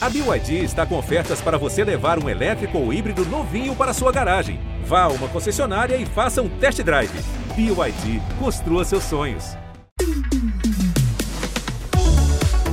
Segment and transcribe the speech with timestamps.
[0.00, 4.12] A BYD está com ofertas para você levar um elétrico ou híbrido novinho para sua
[4.12, 4.60] garagem.
[4.84, 7.10] Vá a uma concessionária e faça um test drive.
[7.56, 9.56] BYD, construa seus sonhos.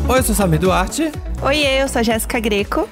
[0.07, 1.11] Oi, eu sou Samir Duarte.
[1.41, 2.88] Oi, eu sou a Jéssica Greco.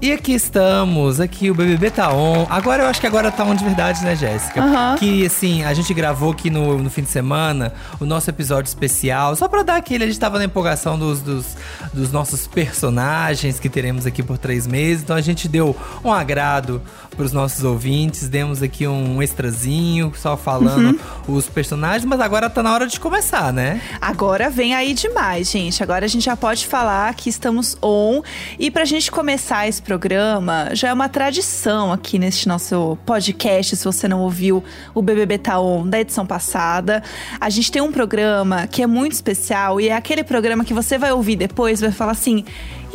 [0.00, 2.46] E aqui estamos, aqui o BBB tá on.
[2.48, 4.62] Agora eu acho que agora tá on de verdade, né, Jéssica?
[4.62, 4.96] Aham.
[4.96, 9.34] Que assim, a gente gravou aqui no, no fim de semana o nosso episódio especial,
[9.34, 10.04] só pra dar aquele.
[10.04, 11.56] A gente tava na empolgação dos, dos,
[11.92, 15.02] dos nossos personagens que teremos aqui por três meses.
[15.02, 16.80] Então a gente deu um agrado
[17.16, 22.72] pros nossos ouvintes, demos aqui um extrazinho, só falando os personagens, mas agora tá na
[22.72, 23.80] hora de começar, né?
[24.00, 25.82] Agora vem aí demais, gente.
[25.82, 28.22] Agora a gente já pode falar que estamos on.
[28.56, 33.74] E pra gente começar esse programa, já é uma tradição aqui neste nosso podcast.
[33.74, 34.62] Se você não ouviu
[34.94, 37.02] o BBB Tá On da edição passada,
[37.40, 40.98] a gente tem um programa que é muito especial e é aquele programa que você
[40.98, 42.44] vai ouvir depois vai falar assim: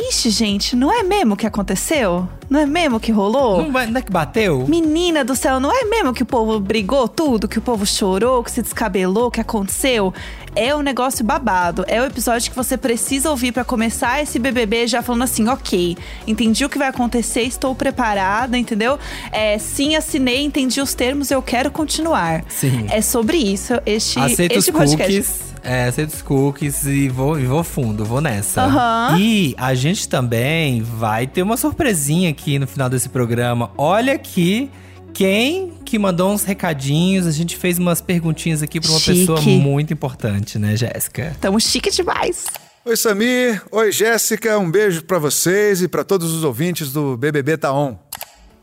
[0.10, 2.28] Ixi, gente, não é mesmo que aconteceu?
[2.50, 3.64] Não é mesmo que rolou?
[3.64, 4.66] Não, não é que bateu?
[4.68, 8.44] Menina do céu, não é mesmo que o povo brigou tudo, que o povo chorou,
[8.44, 10.14] que se descabelou, que aconteceu?
[10.56, 11.86] É um negócio babado.
[11.88, 15.98] É o episódio que você precisa ouvir pra começar esse BBB já falando assim, ok,
[16.28, 19.00] entendi o que vai acontecer, estou preparada, entendeu?
[19.32, 22.44] É, sim, assinei, entendi os termos, eu quero continuar.
[22.50, 22.88] Sim.
[22.90, 25.14] É sobre isso este, Aceito este podcast.
[25.14, 25.53] cookies.
[25.64, 28.64] É, aceito os cookies e vou, e vou fundo, vou nessa.
[28.64, 29.18] Aham.
[29.18, 33.72] E a gente também vai ter uma surpresinha aqui no final desse programa.
[33.78, 34.70] Olha aqui
[35.14, 37.26] quem que mandou uns recadinhos.
[37.26, 39.20] A gente fez umas perguntinhas aqui pra uma Chique.
[39.22, 41.36] pessoa muito importante, né, Jéssica?
[41.40, 42.46] Tamo chique demais.
[42.86, 43.64] Oi, Samir.
[43.72, 44.60] Oi, Jéssica.
[44.60, 47.96] Um beijo pra vocês e pra todos os ouvintes do BBB Tá On.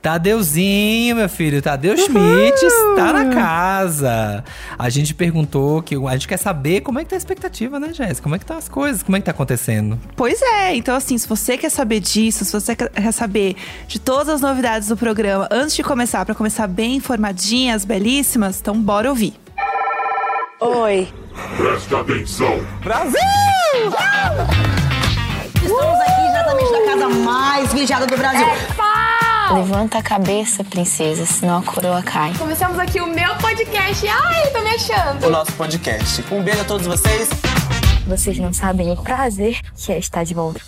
[0.02, 4.42] Tadeuzinho, meu filho, Tadeu Schmidt está na casa.
[4.78, 7.92] A gente perguntou que a gente quer saber como é que tá a expectativa, né,
[7.92, 8.22] Jéssica?
[8.22, 9.02] Como é que tá as coisas?
[9.02, 10.00] Como é que tá acontecendo?
[10.16, 13.56] Pois é, então assim, se você quer saber disso, se você quer saber
[13.86, 18.80] de todas as novidades do programa antes de começar, pra começar bem informadinhas, belíssimas, então
[18.80, 19.34] bora ouvir.
[20.60, 21.08] Oi.
[21.58, 22.60] Preste atenção.
[25.62, 28.46] Estamos aqui diretamente da casa mais vigiada do Brasil.
[29.52, 32.32] Levanta a cabeça, princesa, senão a coroa cai.
[32.38, 34.06] Começamos aqui o meu podcast.
[34.06, 35.26] Ai, tô me achando.
[35.26, 36.24] o nosso podcast.
[36.30, 37.28] Um beijo a todos vocês.
[38.06, 40.60] Vocês não sabem o prazer que é estar de volta.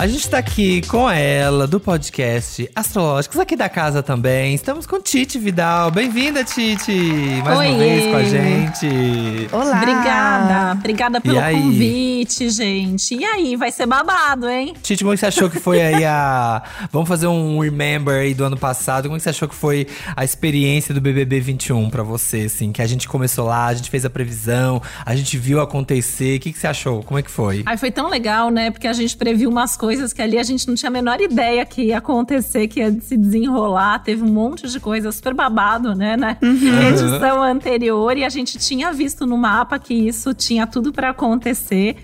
[0.00, 4.54] A gente tá aqui com ela, do podcast Astrológicos, aqui da casa também.
[4.54, 5.90] Estamos com Titi Vidal.
[5.90, 7.42] Bem-vinda, Titi!
[7.44, 7.76] Mais uma Oiê.
[7.76, 9.48] vez com a gente.
[9.52, 9.76] Olá!
[9.76, 13.14] Obrigada, obrigada pelo convite, gente.
[13.14, 14.72] E aí, vai ser babado, hein?
[14.82, 16.62] Titi, como é que você achou que foi aí a.
[16.90, 19.02] Vamos fazer um remember aí do ano passado.
[19.02, 22.72] Como é que você achou que foi a experiência do BBB 21 pra você, assim?
[22.72, 26.38] Que a gente começou lá, a gente fez a previsão, a gente viu acontecer.
[26.38, 27.02] O que, que você achou?
[27.02, 27.64] Como é que foi?
[27.66, 28.70] Aí foi tão legal, né?
[28.70, 31.64] Porque a gente previu umas coisas que ali a gente não tinha a menor ideia
[31.64, 33.98] que ia acontecer, que ia se desenrolar.
[34.00, 36.16] Teve um monte de coisa super babado, né?
[36.16, 36.36] Na
[36.88, 38.16] edição anterior.
[38.16, 41.96] E a gente tinha visto no mapa que isso tinha tudo pra acontecer.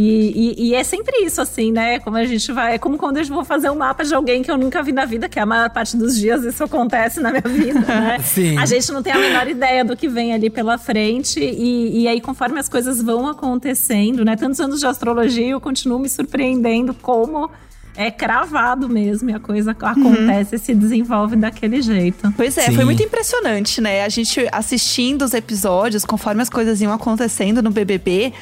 [0.00, 1.98] E, e- e é sempre isso, assim, né?
[1.98, 2.74] Como a gente vai.
[2.74, 5.04] É como quando eu vou fazer um mapa de alguém que eu nunca vi na
[5.04, 8.18] vida, que a maior parte dos dias isso acontece na minha vida, né?
[8.20, 8.56] Sim.
[8.58, 11.40] A gente não tem a menor ideia do que vem ali pela frente.
[11.40, 14.36] E, e aí, conforme as coisas vão acontecendo, né?
[14.36, 17.50] Tantos anos de astrologia, eu continuo me surpreendendo como
[17.96, 19.30] é cravado mesmo.
[19.30, 22.32] E a coisa acontece e se desenvolve daquele jeito.
[22.36, 22.76] Pois é, Sim.
[22.76, 24.04] foi muito impressionante, né?
[24.04, 28.32] A gente assistindo os episódios, conforme as coisas iam acontecendo no BBB.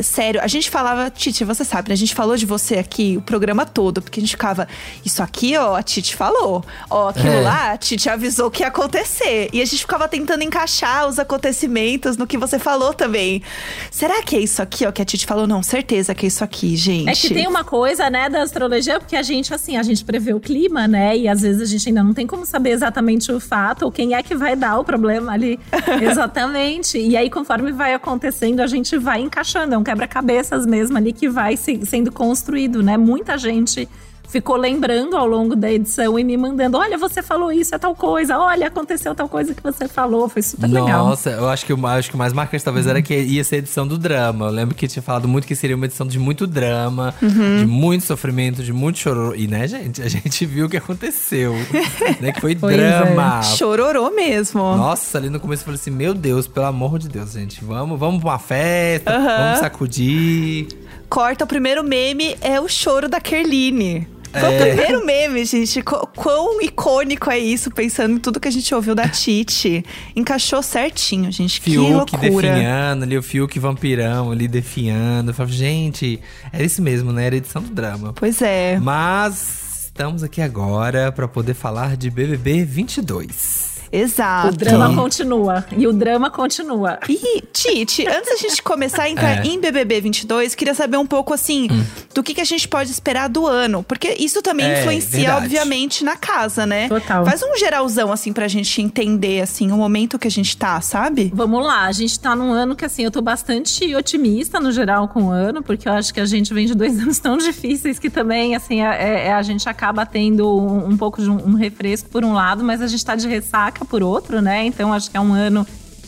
[0.00, 1.92] Sério, a gente falava, Titi, você sabe, né?
[1.94, 4.66] A gente falou de você aqui o programa todo, porque a gente ficava,
[5.04, 6.64] isso aqui, ó, a Titi falou.
[6.90, 7.40] Ó, aquilo É.
[7.40, 9.48] lá, a Titi avisou que ia acontecer.
[9.52, 13.42] E a gente ficava tentando encaixar os acontecimentos no que você falou também.
[13.90, 15.46] Será que é isso aqui, ó, que a Titi falou?
[15.46, 17.08] Não, certeza que é isso aqui, gente.
[17.08, 20.34] É que tem uma coisa, né, da astrologia, porque a gente, assim, a gente prevê
[20.34, 21.16] o clima, né?
[21.16, 24.14] E às vezes a gente ainda não tem como saber exatamente o fato ou quem
[24.14, 25.58] é que vai dar o problema ali.
[26.02, 26.98] exatamente.
[26.98, 29.74] E aí, conforme vai acontecendo, a gente vai encaixando.
[29.74, 32.96] É um quebra-cabeças mesmo ali que vai se- sendo construído, né?
[32.96, 33.88] Muita gente
[34.34, 37.94] ficou lembrando ao longo da edição e me mandando: olha, você falou isso, é tal
[37.94, 40.28] coisa, olha, aconteceu tal coisa que você falou.
[40.28, 41.06] Foi super legal.
[41.06, 43.56] Nossa, eu acho que, o, acho que o mais marcante talvez era que ia ser
[43.56, 44.46] a edição do drama.
[44.46, 48.04] Eu lembro que tinha falado muito que seria uma edição de muito drama, de muito
[48.04, 49.36] sofrimento, de muito choro.
[49.36, 50.02] E, né, gente?
[50.02, 51.54] A gente viu o que aconteceu.
[52.20, 53.40] né, que foi Pois drama.
[53.42, 54.60] Chororô mesmo.
[54.76, 57.64] Nossa, ali no começo eu falei assim: Meu Deus, pelo amor de Deus, gente.
[57.64, 60.66] Vamos, vamos pra uma festa, vamos sacudir.
[61.08, 64.08] Corta o primeiro meme, é o choro da Kerline.
[64.40, 65.82] Foi o primeiro meme, gente.
[65.82, 69.84] Qu- Quão icônico é isso, pensando em tudo que a gente ouviu da Titi.
[70.16, 71.60] Encaixou certinho, gente.
[71.60, 72.20] que Fiuk loucura.
[72.54, 75.30] definhando ali, o Fiuk vampirão ali definhando.
[75.30, 76.20] Eu falo, gente,
[76.52, 77.26] era isso mesmo, né?
[77.26, 78.12] Era edição do drama.
[78.14, 78.78] Pois é.
[78.80, 83.73] Mas estamos aqui agora pra poder falar de BBB 22.
[83.96, 84.48] Exato.
[84.48, 85.64] O drama continua.
[85.76, 86.98] E o drama continua.
[87.08, 89.46] E, Titi, antes da gente começar a entrar É.
[89.46, 91.68] em BBB 22, queria saber um pouco, assim,
[92.14, 93.82] do que, que a gente pode esperar do ano.
[93.82, 95.44] Porque isso também É, influencia, verdade.
[95.44, 96.88] obviamente, na casa, né?
[96.88, 97.24] Total.
[97.24, 101.30] Faz um geralzão, assim, pra gente entender, assim, o momento que a gente tá, sabe?
[101.34, 105.08] Vamos lá, a gente tá num ano que, assim, eu tô bastante otimista no geral
[105.08, 107.98] com o ano, porque eu acho que a gente vem de dois anos tão difíceis
[107.98, 111.54] que também, assim, é- é- a gente acaba tendo um, um pouco de um, um
[111.54, 114.64] refresco por um lado, mas a gente tá de ressaca por outro, né?
[114.64, 115.66] Então acho que é um ano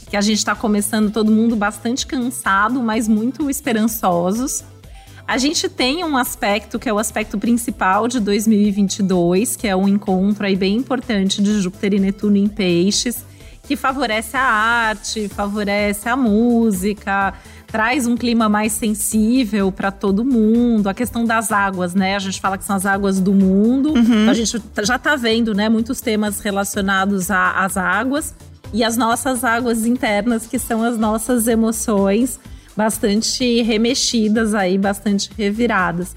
[0.09, 4.65] que a gente tá começando todo mundo bastante cansado, mas muito esperançosos.
[5.27, 9.89] A gente tem um aspecto que é o aspecto principal de 2022, que é um
[9.89, 13.25] encontro aí bem importante de Júpiter e Netuno em Peixes,
[13.65, 17.35] que favorece a arte, favorece a música,
[17.67, 20.89] traz um clima mais sensível para todo mundo.
[20.89, 22.17] A questão das águas, né?
[22.17, 23.95] A gente fala que são as águas do mundo.
[24.29, 28.35] A gente já tá vendo, né, muitos temas relacionados às águas
[28.73, 32.39] e as nossas águas internas, que são as nossas emoções
[32.77, 36.15] bastante remexidas aí, bastante reviradas.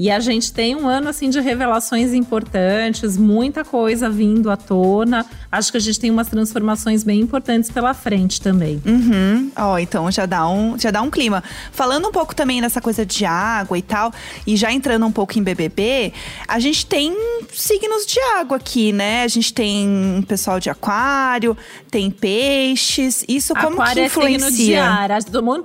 [0.00, 5.26] E a gente tem um ano assim de revelações importantes, muita coisa vindo à tona.
[5.52, 8.80] Acho que a gente tem umas transformações bem importantes pela frente também.
[8.86, 9.52] Uhum.
[9.54, 11.44] Ó, então já dá, um, já dá um clima.
[11.70, 14.10] Falando um pouco também nessa coisa de água e tal,
[14.46, 16.14] e já entrando um pouco em BBB,
[16.48, 17.14] a gente tem
[17.52, 19.24] signos de água aqui, né?
[19.24, 21.54] A gente tem pessoal de aquário,
[21.90, 23.22] tem peixes.
[23.28, 24.82] Isso como aquário que é signo de influencia?
[24.82, 25.10] ar.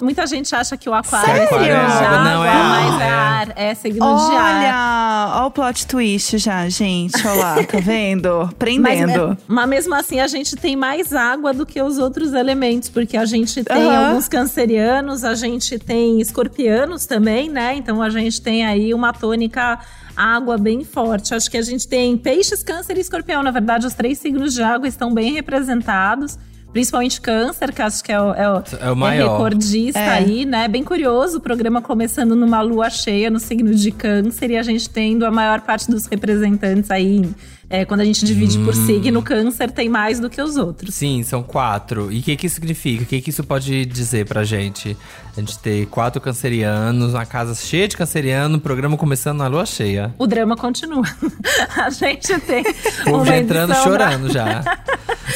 [0.01, 1.43] Muita gente acha que o aquário Sério?
[1.43, 3.09] é signo de água, não, é ar, mas é é.
[3.09, 7.15] ar, é signo de Olha, olha o plot twist já, gente.
[7.27, 8.29] Olha lá, tá vendo?
[8.45, 9.31] Mas, Prendendo.
[9.33, 13.17] é- mas mesmo assim, a gente tem mais água do que os outros elementos, porque
[13.17, 14.07] a gente tem Aham.
[14.09, 17.75] alguns cancerianos, a gente tem escorpianos também, né?
[17.75, 19.79] Então a gente tem aí uma tônica
[20.15, 21.33] água bem forte.
[21.33, 23.43] Acho que a gente tem peixes, câncer e escorpião.
[23.43, 26.37] Na verdade, os três signos de água estão bem representados.
[26.75, 29.31] Principalmente câncer, que acho que é o, é o, É o maior.
[29.31, 30.09] recordista É.
[30.09, 30.67] aí, né?
[30.67, 34.89] Bem curioso, o programa começando numa lua cheia no signo de câncer e a gente
[34.89, 37.29] tendo a maior parte dos representantes aí.
[37.69, 38.85] É, quando a gente divide por Hum.
[38.85, 40.93] signo, câncer tem mais do que os outros.
[40.93, 42.11] Sim, são quatro.
[42.11, 43.03] E o que que isso significa?
[43.03, 44.95] O que que isso pode dizer pra gente?
[45.35, 49.65] A gente ter quatro cancerianos, uma casa cheia de canceriano, o programa começando na lua
[49.65, 50.13] cheia.
[50.17, 51.03] O drama continua.
[51.75, 52.63] a gente tem.
[53.07, 54.61] O povo já entrando edição da- chorando já.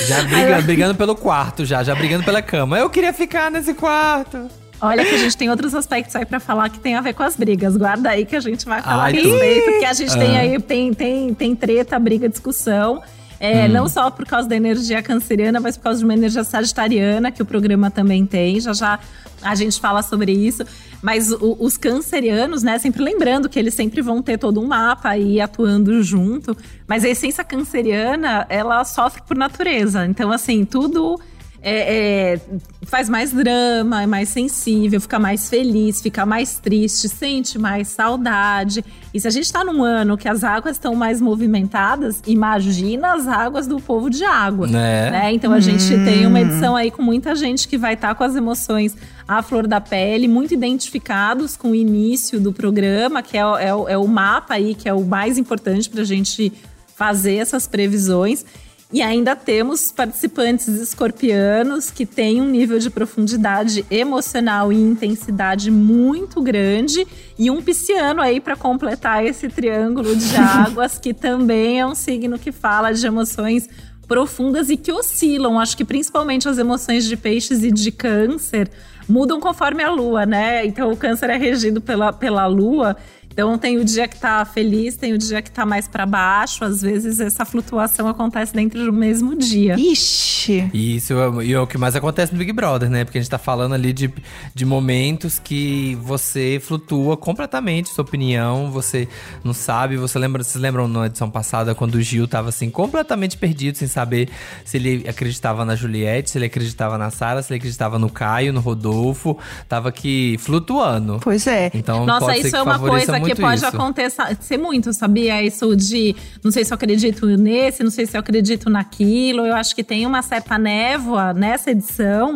[0.08, 2.78] Já brigando, brigando pelo quarto, já, já brigando pela cama.
[2.80, 4.48] Eu queria ficar nesse quarto.
[4.82, 7.24] Olha que a gente tem outros aspectos aí pra falar que tem a ver com
[7.24, 7.76] as brigas.
[7.76, 10.42] Guarda aí que a gente vai falar Ai, a respeito, porque a gente tem Ah.
[10.42, 13.02] aí tem, tem, tem treta, briga, discussão.
[13.42, 13.70] É, Hum.
[13.70, 17.42] Não só por causa da energia canceriana, mas por causa de uma energia sagitariana, que
[17.42, 18.60] o programa também tem.
[18.60, 19.00] Já já
[19.42, 20.64] a gente fala sobre isso.
[21.02, 25.08] Mas o- os cancerianos, né, sempre lembrando que eles sempre vão ter todo um mapa
[25.10, 26.56] aí atuando junto.
[26.86, 30.06] Mas a essência canceriana, ela sofre por natureza.
[30.06, 31.18] Então, assim, tudo
[31.62, 32.40] é, é,
[32.86, 38.84] faz mais drama, é mais sensível, fica mais feliz, fica mais triste, sente mais saudade.
[39.14, 43.28] E se a gente tá num ano que as águas estão mais movimentadas, imagina as
[43.28, 44.68] águas do povo de água.
[45.12, 45.34] Né?
[45.34, 48.36] Então a gente tem uma edição aí com muita gente que vai estar com as
[48.36, 48.96] emoções
[49.28, 53.68] à flor da pele, muito identificados com o início do programa, que é, o- é
[53.94, 56.52] é o mapa aí, que é o mais importante pra gente
[56.96, 58.46] fazer essas previsões.
[58.92, 66.42] E ainda temos participantes escorpianos que têm um nível de profundidade emocional e intensidade muito
[66.42, 67.06] grande
[67.38, 72.40] e um pisciano aí para completar esse triângulo de águas que também é um signo
[72.40, 73.70] que fala de emoções
[74.08, 75.60] profundas e que oscilam.
[75.60, 78.72] Acho que principalmente as emoções de peixes e de câncer
[79.08, 80.66] mudam conforme a lua, né?
[80.66, 82.98] Então o câncer é regido pela, pela lua.
[83.32, 86.64] Então tem o dia que tá feliz, tem o dia que tá mais para baixo.
[86.64, 89.76] Às vezes essa flutuação acontece dentro do mesmo dia.
[89.78, 90.70] Ixi.
[90.74, 93.06] Isso é, e é o que mais acontece no Big Brother, né?
[93.06, 94.12] Porque a gente tá falando ali de,
[94.54, 99.08] de momentos que você flutua completamente sua opinião, você
[99.44, 103.38] não sabe, você lembra, vocês lembram na edição passada quando o Gil tava assim completamente
[103.38, 104.30] perdido, sem saber
[104.66, 108.52] se ele acreditava na Juliette, se ele acreditava na Sara, se ele acreditava no Caio,
[108.52, 111.20] no Rodolfo, tava aqui flutuando.
[111.22, 111.72] Pois é.
[111.74, 113.66] Então Nossa, pode ser isso que é uma favoreça coisa que muito pode isso.
[113.68, 115.44] acontecer muito, sabia?
[115.44, 119.46] Isso de não sei se eu acredito nesse, não sei se eu acredito naquilo.
[119.46, 122.36] Eu acho que tem uma certa névoa nessa edição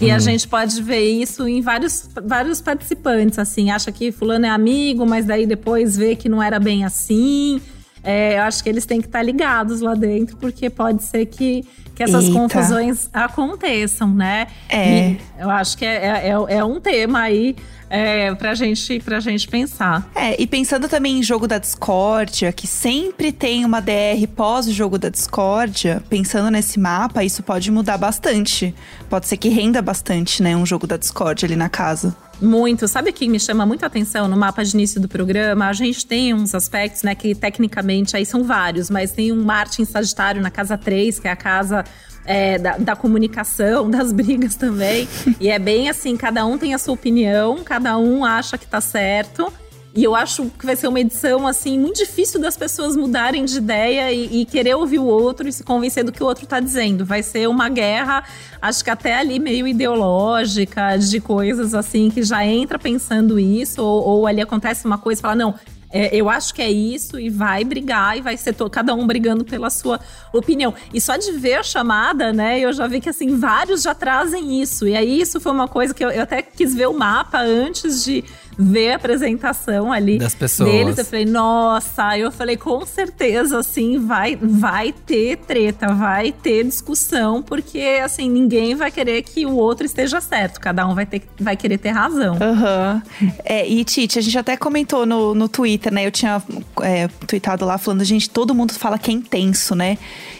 [0.00, 3.70] E a gente pode ver isso em vários, vários participantes, assim.
[3.70, 7.60] Acha que fulano é amigo, mas daí depois vê que não era bem assim.
[8.02, 11.66] É, eu acho que eles têm que estar ligados lá dentro, porque pode ser que,
[11.94, 12.38] que essas Eita.
[12.38, 14.46] confusões aconteçam, né?
[14.70, 15.10] É.
[15.10, 17.54] E eu acho que é, é, é um tema aí
[17.90, 20.08] é, pra, gente, pra gente pensar.
[20.14, 24.72] É, e pensando também em jogo da discórdia, que sempre tem uma DR pós o
[24.72, 28.72] jogo da discórdia, pensando nesse mapa, isso pode mudar bastante.
[29.08, 32.16] Pode ser que renda bastante, né, um jogo da discórdia ali na casa.
[32.40, 32.88] Muito.
[32.88, 35.66] Sabe o que me chama muito atenção no mapa de início do programa?
[35.66, 39.82] A gente tem uns aspectos, né, que tecnicamente aí são vários, mas tem um Marte
[39.82, 41.84] em Sagitário na casa 3, que é a casa
[42.24, 45.08] é, da, da comunicação, das brigas também.
[45.40, 48.80] e é bem assim, cada um tem a sua opinião, cada um acha que tá
[48.80, 49.52] certo.
[49.92, 53.56] E eu acho que vai ser uma edição, assim, muito difícil das pessoas mudarem de
[53.56, 56.60] ideia e, e querer ouvir o outro e se convencer do que o outro tá
[56.60, 57.04] dizendo.
[57.04, 58.22] Vai ser uma guerra,
[58.62, 64.04] acho que até ali meio ideológica, de coisas assim, que já entra pensando isso, ou,
[64.04, 65.54] ou ali acontece uma coisa e fala, não,
[65.90, 69.06] é, eu acho que é isso, e vai brigar, e vai ser to- cada um
[69.06, 69.98] brigando pela sua
[70.32, 70.72] opinião.
[70.94, 74.60] E só de ver a chamada, né, eu já vi que, assim, vários já trazem
[74.62, 74.86] isso.
[74.86, 78.04] E aí, isso foi uma coisa que eu, eu até quis ver o mapa antes
[78.04, 78.24] de
[78.60, 80.70] ver a apresentação ali Das pessoas.
[80.70, 80.98] deles.
[80.98, 87.42] Eu falei, nossa, eu falei, com certeza, assim, vai, vai ter treta, vai ter discussão,
[87.42, 90.60] porque, assim, ninguém vai querer que o outro esteja certo.
[90.60, 92.36] Cada um vai, ter, vai querer ter razão.
[92.40, 93.02] Aham.
[93.44, 96.06] É, e Tite, a gente até comentou no, no Twitter, né?
[96.06, 96.42] Eu tinha
[96.82, 99.96] é, tweetado lá falando, gente, todo mundo fala que é intenso, né?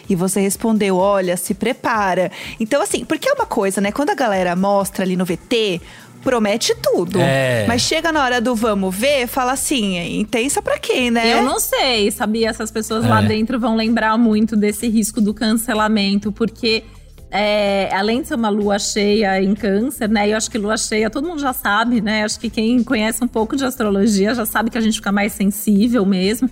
[0.07, 2.31] E você respondeu, olha, se prepara.
[2.59, 3.91] Então, assim, porque é uma coisa, né?
[3.91, 5.81] Quando a galera mostra ali no VT,
[6.21, 7.19] promete tudo.
[7.19, 7.65] É.
[7.67, 11.33] Mas chega na hora do vamos ver, fala assim, é intensa pra quem, né?
[11.39, 12.49] Eu não sei, sabia?
[12.49, 13.27] Essas pessoas lá É.
[13.27, 16.83] dentro vão lembrar muito desse risco do cancelamento, porque
[17.29, 20.29] é, além de ser uma lua cheia em câncer, né?
[20.29, 22.23] Eu acho que lua cheia, todo mundo já sabe, né?
[22.23, 25.31] Acho que quem conhece um pouco de astrologia já sabe que a gente fica mais
[25.33, 26.49] sensível mesmo.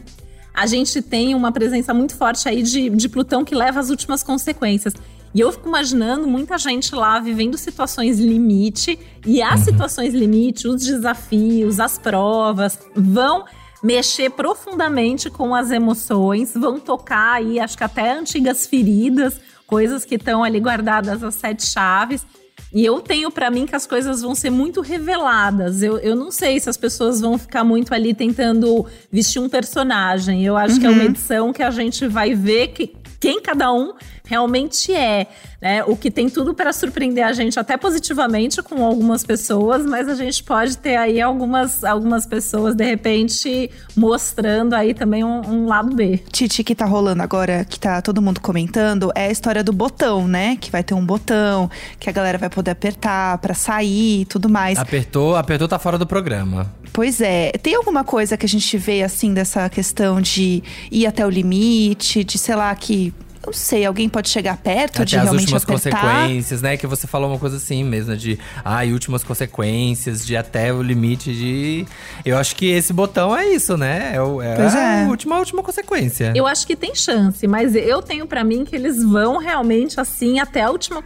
[0.54, 4.24] A gente tem uma presença muito forte aí de, de Plutão que leva às últimas
[4.24, 4.94] consequências.
[5.34, 10.84] E eu fico imaginando muita gente lá vivendo situações limite, e as situações limite, os
[10.84, 13.46] desafios, as provas, vão
[13.84, 20.16] mexer profundamente com as emoções, vão tocar aí, acho que até antigas feridas, coisas que
[20.16, 22.26] estão ali guardadas às sete chaves.
[22.72, 25.82] E eu tenho pra mim que as coisas vão ser muito reveladas.
[25.82, 30.44] Eu, eu não sei se as pessoas vão ficar muito ali tentando vestir um personagem.
[30.46, 33.94] Eu acho que é uma edição que a gente vai ver que, quem cada um
[34.30, 35.26] realmente é,
[35.60, 35.84] né?
[35.86, 40.14] O que tem tudo para surpreender a gente até positivamente com algumas pessoas, mas a
[40.14, 45.96] gente pode ter aí algumas, algumas pessoas de repente mostrando aí também um, um lado
[45.96, 46.20] B.
[46.32, 50.28] Titi, que tá rolando agora, que tá todo mundo comentando, é a história do botão,
[50.28, 50.56] né?
[50.62, 51.70] Que vai ter um botão,
[52.00, 54.78] que a galera vai poder apertar pra sair e tudo mais.
[54.78, 56.72] Apertou, apertou, tá fora do programa.
[56.94, 57.52] Pois é.
[57.52, 62.24] Tem alguma coisa que a gente vê, assim, dessa questão de ir até o limite,
[62.24, 63.14] de sei lá, que.
[63.50, 66.02] Não sei, alguém pode chegar perto de Até as realmente últimas apertar.
[66.02, 66.78] consequências, né?
[66.78, 71.34] Que você falou uma coisa assim mesmo, de ai, últimas consequências, de até o limite
[71.34, 71.88] de.
[72.24, 74.12] Eu acho que esse botão é isso, né?
[74.14, 75.08] É, o, é Pois a é.
[75.08, 76.32] última, última consequência.
[76.36, 80.40] Eu acho que tem chance, mas eu tenho pra mim que eles vão realmente assim
[80.40, 81.02] até a última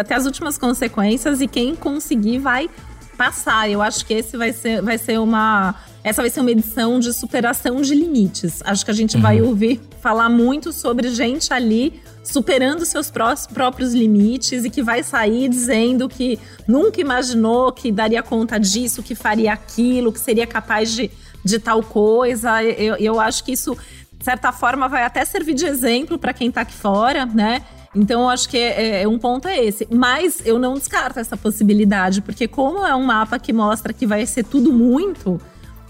[0.00, 2.68] até as últimas consequências e quem conseguir vai
[3.16, 3.70] passar.
[3.70, 5.76] Eu acho que esse vai ser, vai ser uma
[6.08, 8.60] essa vai ser uma edição de superação de limites.
[8.64, 13.10] Acho que a gente vai ouvir falar muito sobre gente ali superando seus
[13.52, 19.14] próprios limites e que vai sair dizendo que nunca imaginou que daria conta disso, que
[19.14, 21.10] faria aquilo, que seria capaz de,
[21.42, 22.62] de tal coisa.
[22.62, 23.76] Eu, eu acho que isso
[24.18, 27.62] de certa forma, vai até servir de exemplo para quem tá aqui fora, né?
[27.94, 29.86] Então, eu acho que é, é- um ponto é esse.
[29.90, 34.26] Mas eu não descarto essa possibilidade, porque como é um mapa que mostra que vai
[34.26, 35.40] ser tudo muito,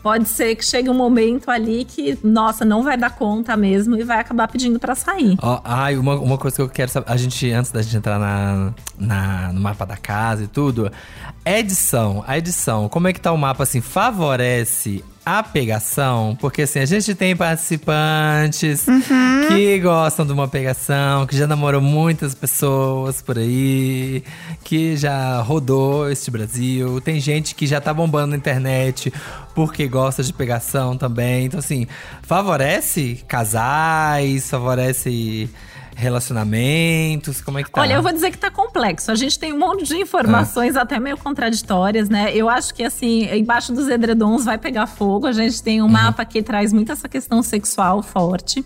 [0.02, 4.02] pode ser que chegue um momento ali que, nossa, não vai dar conta mesmo e
[4.04, 5.36] vai acabar pedindo para sair.
[5.42, 7.10] Ó, ai, uma, uma coisa que eu quero saber.
[7.10, 10.90] A gente, antes da gente entrar na, na- no mapa da casa e tudo,
[11.44, 13.80] edição, a edição, como é que tá o mapa assim?
[13.80, 16.36] Favorece a pegação?
[16.40, 18.86] Porque assim, a gente tem participantes
[19.48, 24.22] que gostam de uma pegação, que já namorou muitas pessoas por aí,
[24.64, 27.00] que já rodou este Brasil.
[27.00, 29.12] Tem gente que já tá bombando na internet
[29.54, 31.46] porque gosta de pegação também.
[31.46, 31.86] Então, assim,
[32.22, 35.50] favorece casais, favorece
[35.98, 37.80] relacionamentos, como é que tá?
[37.80, 39.10] Olha, eu vou dizer que tá complexo.
[39.10, 42.32] A gente tem um monte de informações até meio contraditórias, né?
[42.32, 45.26] Eu acho que, assim, embaixo dos edredons vai pegar fogo.
[45.26, 48.64] A gente tem um mapa que traz muito essa questão sexual forte.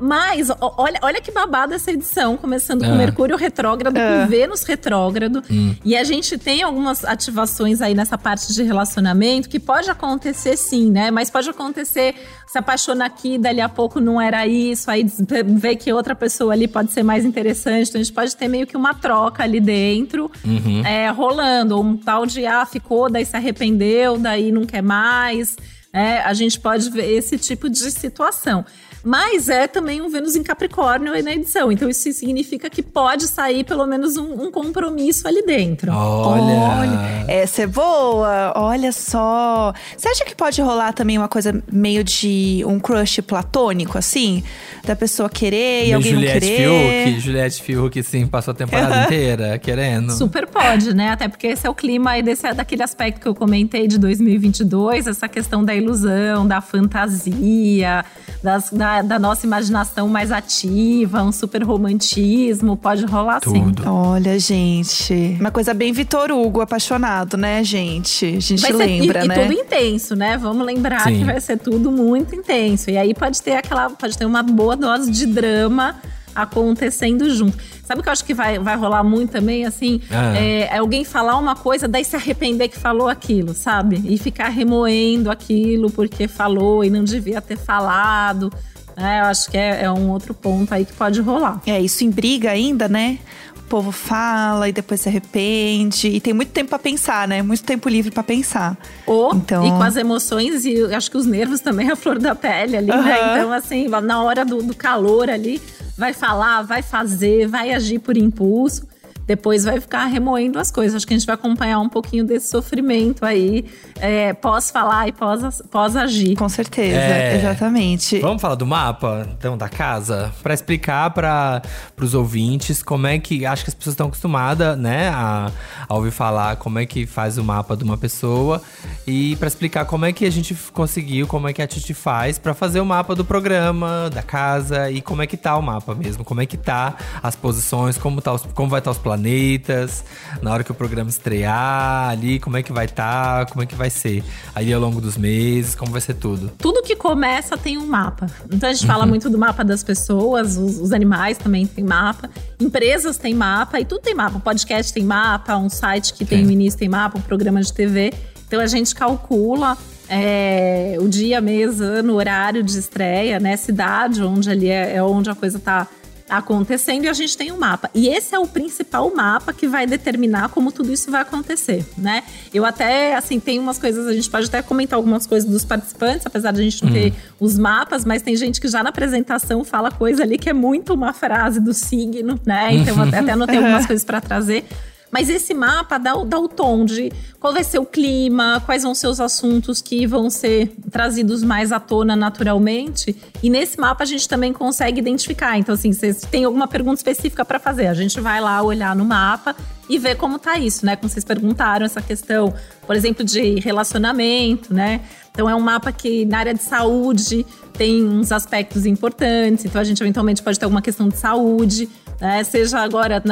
[0.00, 2.96] Mas olha, olha que babada essa edição, começando com Ah.
[2.96, 4.22] Mercúrio retrógrado, Ah.
[4.24, 5.42] com Vênus retrógrado.
[5.50, 5.74] Hum.
[5.84, 10.90] E a gente tem algumas ativações aí nessa parte de relacionamento que pode acontecer sim,
[10.90, 11.10] né?
[11.10, 12.14] Mas pode acontecer,
[12.46, 15.04] se apaixona aqui, dali a pouco não era isso, aí
[15.46, 17.88] vê que outra pessoa ali pode ser mais interessante.
[17.88, 20.82] Então a gente pode ter meio que uma troca ali dentro, Uhum.
[20.86, 21.76] é, rolando.
[21.76, 25.56] Ou um tal de, ah, ficou, daí se arrependeu, daí não quer mais.
[25.92, 28.64] É, a gente pode ver esse tipo de situação.
[29.04, 31.70] Mas é também um Vênus em Capricórnio aí na edição.
[31.70, 35.92] Então isso significa que pode sair pelo menos um, um compromisso ali dentro.
[35.92, 37.24] Olha.
[37.28, 39.72] Essa é boa, olha só.
[39.96, 44.42] Você acha que pode rolar também uma coisa meio de um crush platônico, assim?
[44.84, 47.04] Da pessoa querer e alguém Juliette não querer?
[47.06, 50.12] Fiuk, Juliette Fiuk, sim, passou a temporada inteira querendo.
[50.12, 51.10] Super pode, né?
[51.10, 55.06] Até porque esse é o clima aí desse, daquele aspecto que eu comentei de 2022,
[55.06, 58.04] essa questão da ilusão, da fantasia,
[58.42, 63.72] das- da, da nossa imaginação mais ativa, um super romantismo, pode rolar sim.
[63.72, 63.88] Tudo.
[63.88, 65.36] Olha, gente.
[65.40, 68.26] Uma coisa bem Vitor Hugo apaixonado, né, gente?
[68.26, 69.34] A gente Vai ser, lembra, e, né?
[69.34, 70.36] e tudo intenso, né?
[70.36, 71.18] Vamos lembrar Sim.
[71.18, 72.90] que vai ser tudo muito intenso.
[72.90, 75.96] E aí pode ter aquela, pode ter uma boa dose de drama
[76.42, 77.56] acontecendo junto.
[77.84, 80.00] Sabe o que eu acho que vai, vai rolar muito também, assim?
[80.10, 80.36] Ah.
[80.36, 84.02] É, é alguém falar uma coisa, daí se arrepender que falou aquilo, sabe?
[84.04, 88.52] E ficar remoendo aquilo porque falou e não devia ter falado.
[88.96, 91.60] É, eu acho que é, é um outro ponto aí que pode rolar.
[91.66, 93.18] É, isso em briga ainda, né?
[93.56, 96.08] O povo fala e depois se arrepende.
[96.08, 97.40] E tem muito tempo pra pensar, né?
[97.42, 98.76] Muito tempo livre pra pensar.
[99.06, 101.96] Ou, Então- e com as emoções, e eu acho que os nervos também é a
[101.96, 102.94] flor da pele ali, né?
[103.20, 103.36] Aham.
[103.38, 105.60] Então, assim, na hora do, do calor ali,
[105.98, 108.86] vai falar, vai fazer, vai agir por impulso.
[109.28, 110.96] Depois vai ficar remoendo as coisas.
[110.96, 113.66] Acho que a gente vai acompanhar um pouquinho desse sofrimento aí,
[114.00, 116.34] é, pós falar e pós, pós agir.
[116.34, 117.36] Com certeza, É.
[117.36, 118.18] exatamente.
[118.20, 120.32] Vamos falar do mapa, então, da casa?
[120.42, 121.60] Pra explicar para
[122.00, 123.44] os ouvintes como é que.
[123.44, 125.50] Acho que as pessoas estão acostumadas, né, a,
[125.86, 128.62] a ouvir falar como é que faz o mapa de uma pessoa.
[129.06, 132.38] E pra explicar como é que a gente conseguiu, como é que a Titi faz
[132.38, 135.94] pra fazer o mapa do programa, da casa e como é que tá o mapa
[135.94, 136.24] mesmo.
[136.24, 140.04] Como é que tá as posições, como, tá os, como vai estar os planetas,
[140.40, 143.74] na hora que o programa estrear ali, como é que vai estar, como é que
[143.74, 144.22] vai ser.
[144.54, 146.50] Ali ao longo dos meses, como vai ser tudo.
[146.56, 148.26] tudo que começa tem um mapa.
[148.50, 152.30] Então a gente fala muito do mapa das pessoas, os, os animais também tem mapa,
[152.60, 154.38] empresas têm mapa e tudo tem mapa.
[154.38, 158.12] Podcast tem mapa, um site que tem o início tem mapa, um programa de TV.
[158.46, 159.76] Então a gente calcula
[160.08, 163.56] é, o dia, mês, ano, horário de estreia, né?
[163.56, 165.86] Cidade, onde ali é, é onde a coisa tá
[166.28, 167.90] acontecendo e a gente tem um mapa.
[167.94, 172.22] E esse é o principal mapa que vai determinar como tudo isso vai acontecer, né?
[172.52, 176.26] Eu até, assim, tem umas coisas, a gente pode até comentar algumas coisas dos participantes,
[176.26, 179.64] apesar de a gente não ter os mapas, mas tem gente que já na apresentação
[179.64, 182.74] fala coisa ali que é muito uma frase do signo, né?
[182.74, 184.64] Então até, até anotei algumas coisas para trazer.
[185.10, 188.94] Mas esse mapa dá, dá o tom de qual vai ser o clima, quais vão
[188.94, 193.16] ser os assuntos que vão ser trazidos mais à tona naturalmente.
[193.42, 195.58] E nesse mapa a gente também consegue identificar.
[195.58, 199.04] Então, assim, se tem alguma pergunta específica para fazer, a gente vai lá olhar no
[199.04, 199.56] mapa
[199.88, 200.96] e ver como tá isso, né?
[200.96, 202.52] Como vocês perguntaram, essa questão,
[202.88, 205.02] por exemplo, de relacionamento, né?
[205.30, 209.66] Então é um mapa que na área de saúde tem uns aspectos importantes.
[209.66, 211.86] Então a gente eventualmente pode ter alguma questão de saúde,
[212.18, 212.42] né?
[212.44, 213.22] Seja agora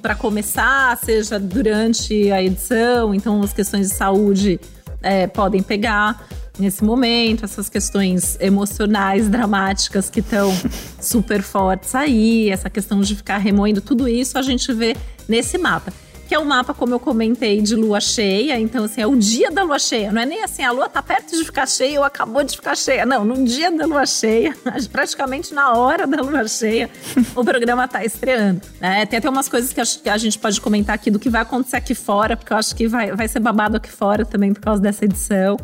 [0.00, 3.14] para começar, seja durante a edição.
[3.14, 4.58] Então as questões de saúde
[5.02, 6.26] é, podem pegar
[6.58, 10.50] nesse momento, essas questões emocionais, dramáticas que estão
[10.98, 14.96] super fortes aí, essa questão de ficar remoendo, tudo isso a gente vê
[15.28, 15.92] nesse mapa.
[16.28, 18.58] Que é um mapa, como eu comentei, de lua cheia.
[18.58, 20.10] Então, assim, é o dia da lua cheia.
[20.10, 22.76] Não é nem assim, a lua tá perto de ficar cheia ou acabou de ficar
[22.76, 23.06] cheia.
[23.06, 24.56] Não, no dia da lua cheia,
[24.90, 26.90] praticamente na hora da lua cheia,
[27.34, 28.60] o programa tá estreando.
[28.80, 29.06] né?
[29.06, 31.76] Tem até umas coisas que que a gente pode comentar aqui do que vai acontecer
[31.76, 34.80] aqui fora, porque eu acho que vai, vai ser babado aqui fora também por causa
[34.80, 35.56] dessa edição.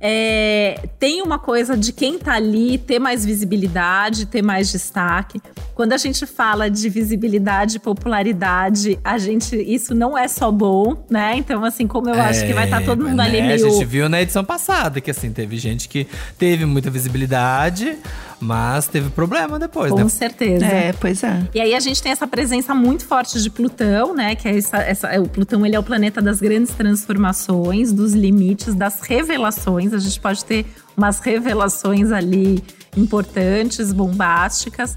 [0.00, 5.42] É, tem uma coisa de quem tá ali ter mais visibilidade, ter mais destaque.
[5.74, 11.04] Quando a gente fala de visibilidade e popularidade, a gente isso não é só bom,
[11.10, 11.32] né?
[11.36, 13.24] Então, assim, como eu acho que vai estar todo mundo né?
[13.24, 13.70] ali A meio.
[13.70, 16.06] gente viu na edição passada que assim, teve gente que
[16.38, 17.96] teve muita visibilidade,
[18.40, 20.08] mas teve problema depois, Com né?
[20.08, 20.64] certeza.
[20.64, 21.42] É, pois é.
[21.54, 24.34] E aí a gente tem essa presença muito forte de Plutão, né?
[24.34, 28.12] Que é essa, essa, é, o Plutão ele é o planeta das grandes transformações, dos
[28.12, 29.92] limites, das revelações.
[29.92, 32.62] A gente pode ter umas revelações ali
[32.96, 34.96] importantes, bombásticas.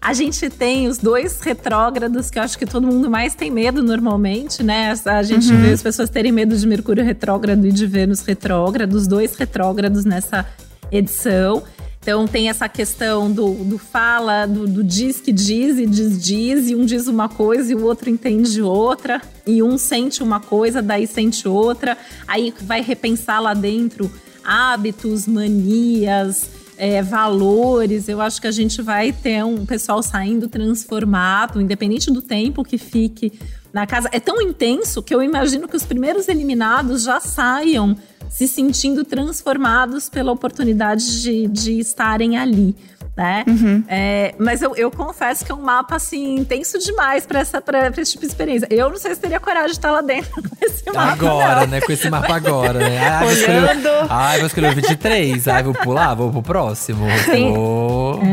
[0.00, 3.82] A gente tem os dois retrógrados, que eu acho que todo mundo mais tem medo
[3.82, 4.94] normalmente, né?
[5.04, 9.06] A gente vê as pessoas terem medo de Mercúrio retrógrado e de Vênus retrógrado, os
[9.06, 10.46] dois retrógrados nessa
[10.92, 11.62] edição.
[12.06, 16.70] Então tem essa questão do, do fala, do, do diz que diz e diz diz,
[16.70, 20.80] e um diz uma coisa e o outro entende outra, e um sente uma coisa,
[20.80, 24.08] daí sente outra, aí vai repensar lá dentro
[24.44, 28.08] hábitos, manias, é, valores.
[28.08, 32.78] Eu acho que a gente vai ter um pessoal saindo transformado, independente do tempo que
[32.78, 33.32] fique
[33.72, 34.08] na casa.
[34.12, 37.96] É tão intenso que eu imagino que os primeiros eliminados já saiam
[38.28, 42.74] se sentindo transformados pela oportunidade de, de estarem ali.
[43.16, 43.44] Né?
[43.48, 43.82] Uhum.
[43.88, 47.90] É, mas eu, eu, confesso que é um mapa assim intenso demais para essa pra,
[47.90, 48.68] pra esse tipo de experiência.
[48.70, 51.12] Eu não sei se teria coragem de estar lá dentro com esse mapa.
[51.12, 51.66] Agora, não.
[51.68, 51.80] né?
[51.80, 52.98] Com esse mapa agora, né?
[52.98, 55.48] Ai, vou escolher, ai, vou escolher o 23.
[55.48, 57.06] Ai, vou pular, vou pro próximo.
[57.24, 57.54] Sim.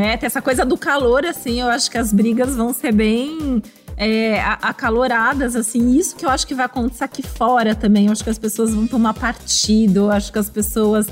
[0.03, 1.61] É, tem essa coisa do calor, assim.
[1.61, 3.61] Eu acho que as brigas vão ser bem
[3.95, 5.95] é, acaloradas, assim.
[5.97, 8.07] Isso que eu acho que vai acontecer aqui fora também.
[8.07, 11.07] Eu acho que as pessoas vão tomar partido, eu acho que as pessoas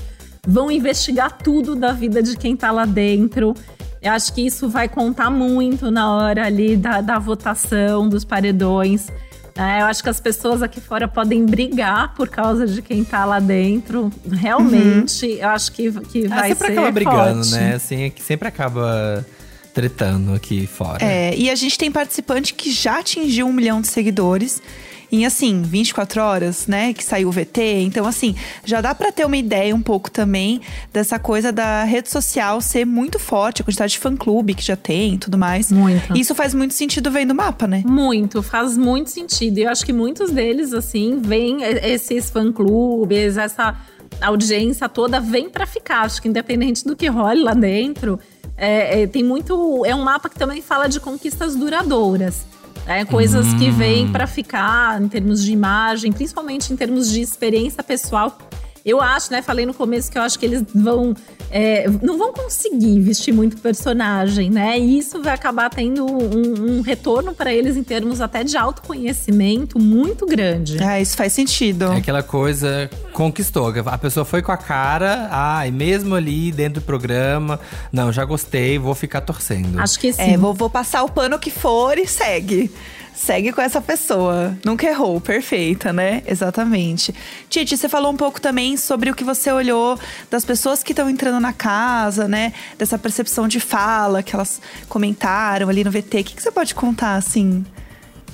[0.45, 3.54] vão investigar tudo da vida de quem tá lá dentro.
[4.01, 9.08] Eu acho que isso vai contar muito na hora ali da, da votação, dos paredões.
[9.56, 13.25] É, eu acho que as pessoas aqui fora podem brigar por causa de quem tá
[13.25, 14.10] lá dentro.
[14.30, 15.32] Realmente, uhum.
[15.34, 17.51] eu acho que, que ah, vai sempre ser acaba brigando, forte.
[17.51, 17.75] né?
[17.75, 19.25] Assim, é que sempre acaba
[19.73, 21.04] tretando aqui fora.
[21.04, 24.62] É, e a gente tem participante que já atingiu um milhão de seguidores
[25.12, 27.82] em assim, 24 horas, né, que saiu o VT.
[27.82, 30.62] Então, assim, já dá para ter uma ideia um pouco também
[30.93, 35.15] dessa coisa da rede social ser muito forte, a quantidade de fã-clube que já tem
[35.15, 35.71] e tudo mais.
[35.71, 36.17] Muito.
[36.17, 37.84] Isso faz muito sentido vendo o mapa, né?
[37.86, 39.58] Muito, faz muito sentido.
[39.58, 43.76] E eu acho que muitos deles, assim, vêm esses fã-clubes, essa
[44.21, 46.02] audiência toda vem para ficar.
[46.02, 48.19] Acho que independente do que role lá dentro,
[48.58, 49.84] é, é, tem muito.
[49.86, 52.45] É um mapa que também fala de conquistas duradouras.
[52.85, 53.59] É, coisas hum.
[53.59, 58.37] que vêm para ficar em termos de imagem, principalmente em termos de experiência pessoal.
[58.85, 59.41] Eu acho, né?
[59.41, 61.15] Falei no começo que eu acho que eles vão.
[61.51, 64.79] É, não vão conseguir vestir muito personagem, né?
[64.79, 69.77] E isso vai acabar tendo um, um retorno para eles em termos até de autoconhecimento
[69.77, 70.81] muito grande.
[70.81, 71.85] Ah, isso faz sentido.
[71.91, 73.71] É aquela coisa conquistou.
[73.85, 77.59] A pessoa foi com a cara, ah, e mesmo ali dentro do programa,
[77.91, 79.79] não, já gostei, vou ficar torcendo.
[79.79, 80.21] Acho que sim.
[80.21, 82.71] É, vou, vou passar o pano que for e segue
[83.21, 84.57] segue com essa pessoa.
[84.65, 86.23] Nunca errou, perfeita, né?
[86.25, 87.13] Exatamente.
[87.49, 89.97] Titi, você falou um pouco também sobre o que você olhou
[90.29, 92.51] das pessoas que estão entrando na casa, né?
[92.77, 96.19] Dessa percepção de fala que elas comentaram ali no VT.
[96.19, 97.63] O que, que você pode contar, assim?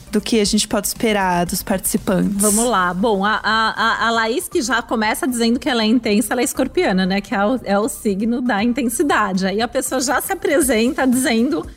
[0.10, 2.42] do que a gente pode esperar dos participantes.
[2.42, 2.94] Vamos lá.
[2.94, 6.46] Bom, a, a, a Laís, que já começa dizendo que ela é intensa, ela é
[6.46, 7.20] escorpiana, né?
[7.20, 9.46] Que é o, é o signo da intensidade.
[9.46, 11.68] Aí a pessoa já se apresenta dizendo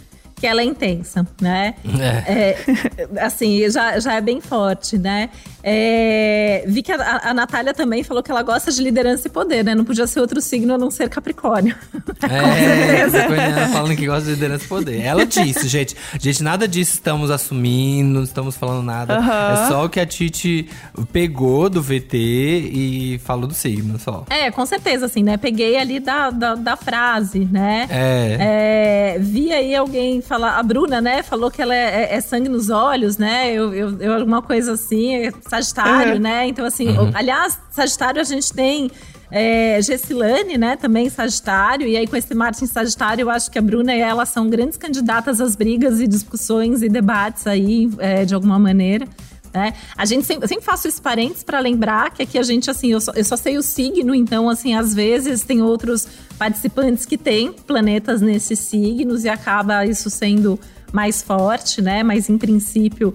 [0.41, 1.75] que ela é intensa, né?
[2.01, 2.33] É.
[2.33, 5.29] É, assim, já, já é bem forte, né?
[5.63, 9.63] É, vi que a, a Natália também falou que ela gosta de liderança e poder,
[9.63, 9.75] né?
[9.75, 11.77] Não podia ser outro signo a não ser Capricórnio.
[12.23, 15.03] É, falando que gosta de liderança e poder.
[15.03, 15.95] Ela disse, gente.
[16.19, 19.21] Gente, nada disso estamos assumindo, não estamos falando nada.
[19.21, 19.65] Uhum.
[19.65, 20.71] É só o que a Titi
[21.13, 24.25] pegou do VT e falou do signo só.
[24.31, 25.37] É, com certeza, assim, né?
[25.37, 27.87] Peguei ali da, da, da frase, né?
[27.91, 28.37] É.
[28.41, 29.19] é.
[29.19, 31.25] Vi aí alguém falar, a Bruna, né?
[31.25, 33.53] Falou que ela é, é, é sangue nos olhos, né?
[33.53, 36.21] Eu, eu, eu, alguma coisa assim Sagitário, uhum.
[36.21, 36.47] né?
[36.47, 37.11] Então, assim, uhum.
[37.13, 38.89] aliás, Sagitário a gente tem
[39.29, 43.59] é, Gessilane, né, também Sagitário, e aí com esse Marte em Sagitário, eu acho que
[43.59, 48.25] a Bruna e ela são grandes candidatas às brigas e discussões e debates aí, é,
[48.25, 49.07] de alguma maneira.
[49.53, 49.73] Né?
[49.97, 52.93] A gente sempre, eu sempre faço esses parentes para lembrar que aqui a gente, assim,
[52.93, 56.07] eu só, eu só sei o signo, então, assim, às vezes tem outros
[56.41, 60.59] participantes que têm planetas nesses signos e acaba isso sendo
[60.91, 62.03] mais forte, né?
[62.03, 63.15] Mas em princípio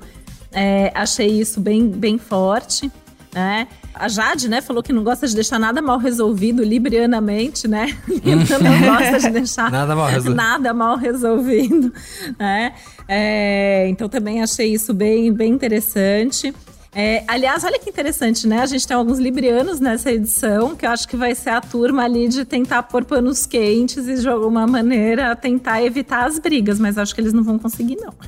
[0.51, 2.91] é, achei isso bem, bem forte.
[3.33, 3.67] Né?
[3.95, 7.97] A Jade, né, falou que não gosta de deixar nada mal resolvido librianamente, né?
[8.07, 10.35] Libra não gosta de deixar nada mal resolvido.
[10.35, 11.91] Nada mal resolvido,
[12.37, 12.73] né?
[13.07, 16.53] É, então também achei isso bem, bem interessante.
[16.97, 18.61] É, aliás, olha que interessante, né?
[18.61, 22.05] A gente tem alguns librianos nessa edição, que eu acho que vai ser a turma
[22.05, 26.97] ali de tentar pôr panos quentes e de alguma maneira tentar evitar as brigas, mas
[26.97, 28.13] acho que eles não vão conseguir, não.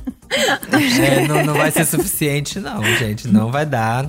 [1.00, 3.26] É, não, não vai ser suficiente, não, gente.
[3.26, 4.06] Não vai dar.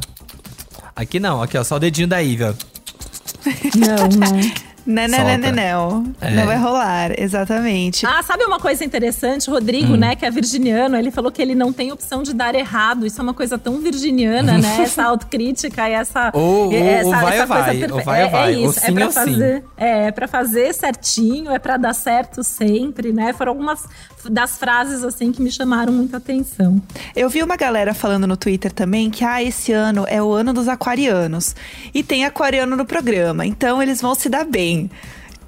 [0.94, 4.69] Aqui não, aqui ó, só o dedinho da Ivy, Não, não.
[4.86, 6.14] Não, não, não, não, não.
[6.22, 6.32] É.
[6.32, 8.06] Não vai rolar, exatamente.
[8.06, 9.50] Ah, sabe uma coisa interessante?
[9.50, 9.98] Rodrigo, hum.
[9.98, 13.06] né, que é virginiano, ele falou que ele não tem opção de dar errado.
[13.06, 14.78] Isso é uma coisa tão virginiana, né?
[14.90, 16.32] Essa autocrítica e essa.
[16.34, 18.54] Ou, essa, ou vai essa vai, coisa ou vai, é, vai.
[18.54, 19.58] É isso, ou sim, é pra ou fazer.
[19.58, 19.64] Sim.
[19.78, 23.34] É, é pra fazer certinho, é pra dar certo sempre, né?
[23.34, 23.88] Foram algumas
[24.28, 26.82] das frases assim que me chamaram muita atenção.
[27.16, 30.54] Eu vi uma galera falando no Twitter também que ah, esse ano é o ano
[30.54, 31.56] dos aquarianos.
[31.94, 34.69] E tem aquariano no programa, então eles vão se dar bem.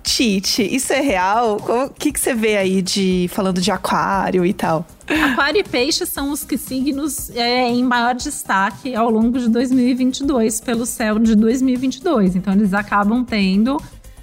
[0.03, 1.57] Tite, isso é real?
[1.57, 4.85] O que, que você vê aí de falando de aquário e tal?
[5.07, 10.59] Aquário e peixe são os que signos é, em maior destaque ao longo de 2022
[10.61, 12.35] pelo céu de 2022.
[12.35, 13.79] Então eles acabam tendo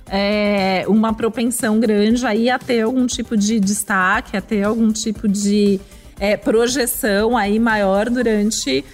[0.09, 5.29] é, uma propensão grande aí a ter algum tipo de destaque, a ter algum tipo
[5.29, 5.81] de
[6.19, 8.85] é, projeção aí maior durante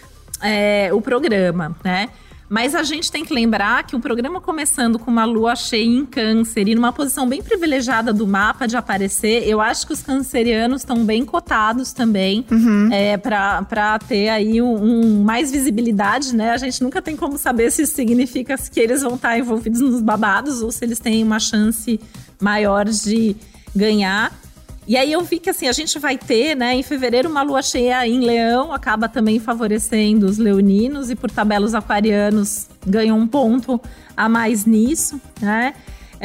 [0.42, 2.10] é, o programa, né?
[2.48, 6.04] Mas a gente tem que lembrar que o programa começando com uma lua cheia em
[6.04, 10.82] câncer e numa posição bem privilegiada do mapa de aparecer, eu acho que os cancerianos
[10.82, 12.90] estão bem cotados também uhum.
[12.92, 16.50] é, para ter aí um, um, mais visibilidade, né?
[16.50, 20.02] A gente nunca tem como saber se isso significa que eles vão estar envolvidos nos
[20.02, 21.98] babados ou se eles têm uma chance
[22.40, 23.36] maior de
[23.74, 24.32] ganhar.
[24.86, 27.62] E aí eu vi que assim, a gente vai ter, né, em fevereiro uma lua
[27.62, 33.26] cheia em Leão, acaba também favorecendo os leoninos e por tabela os aquarianos ganham um
[33.26, 33.80] ponto
[34.16, 35.74] a mais nisso, né?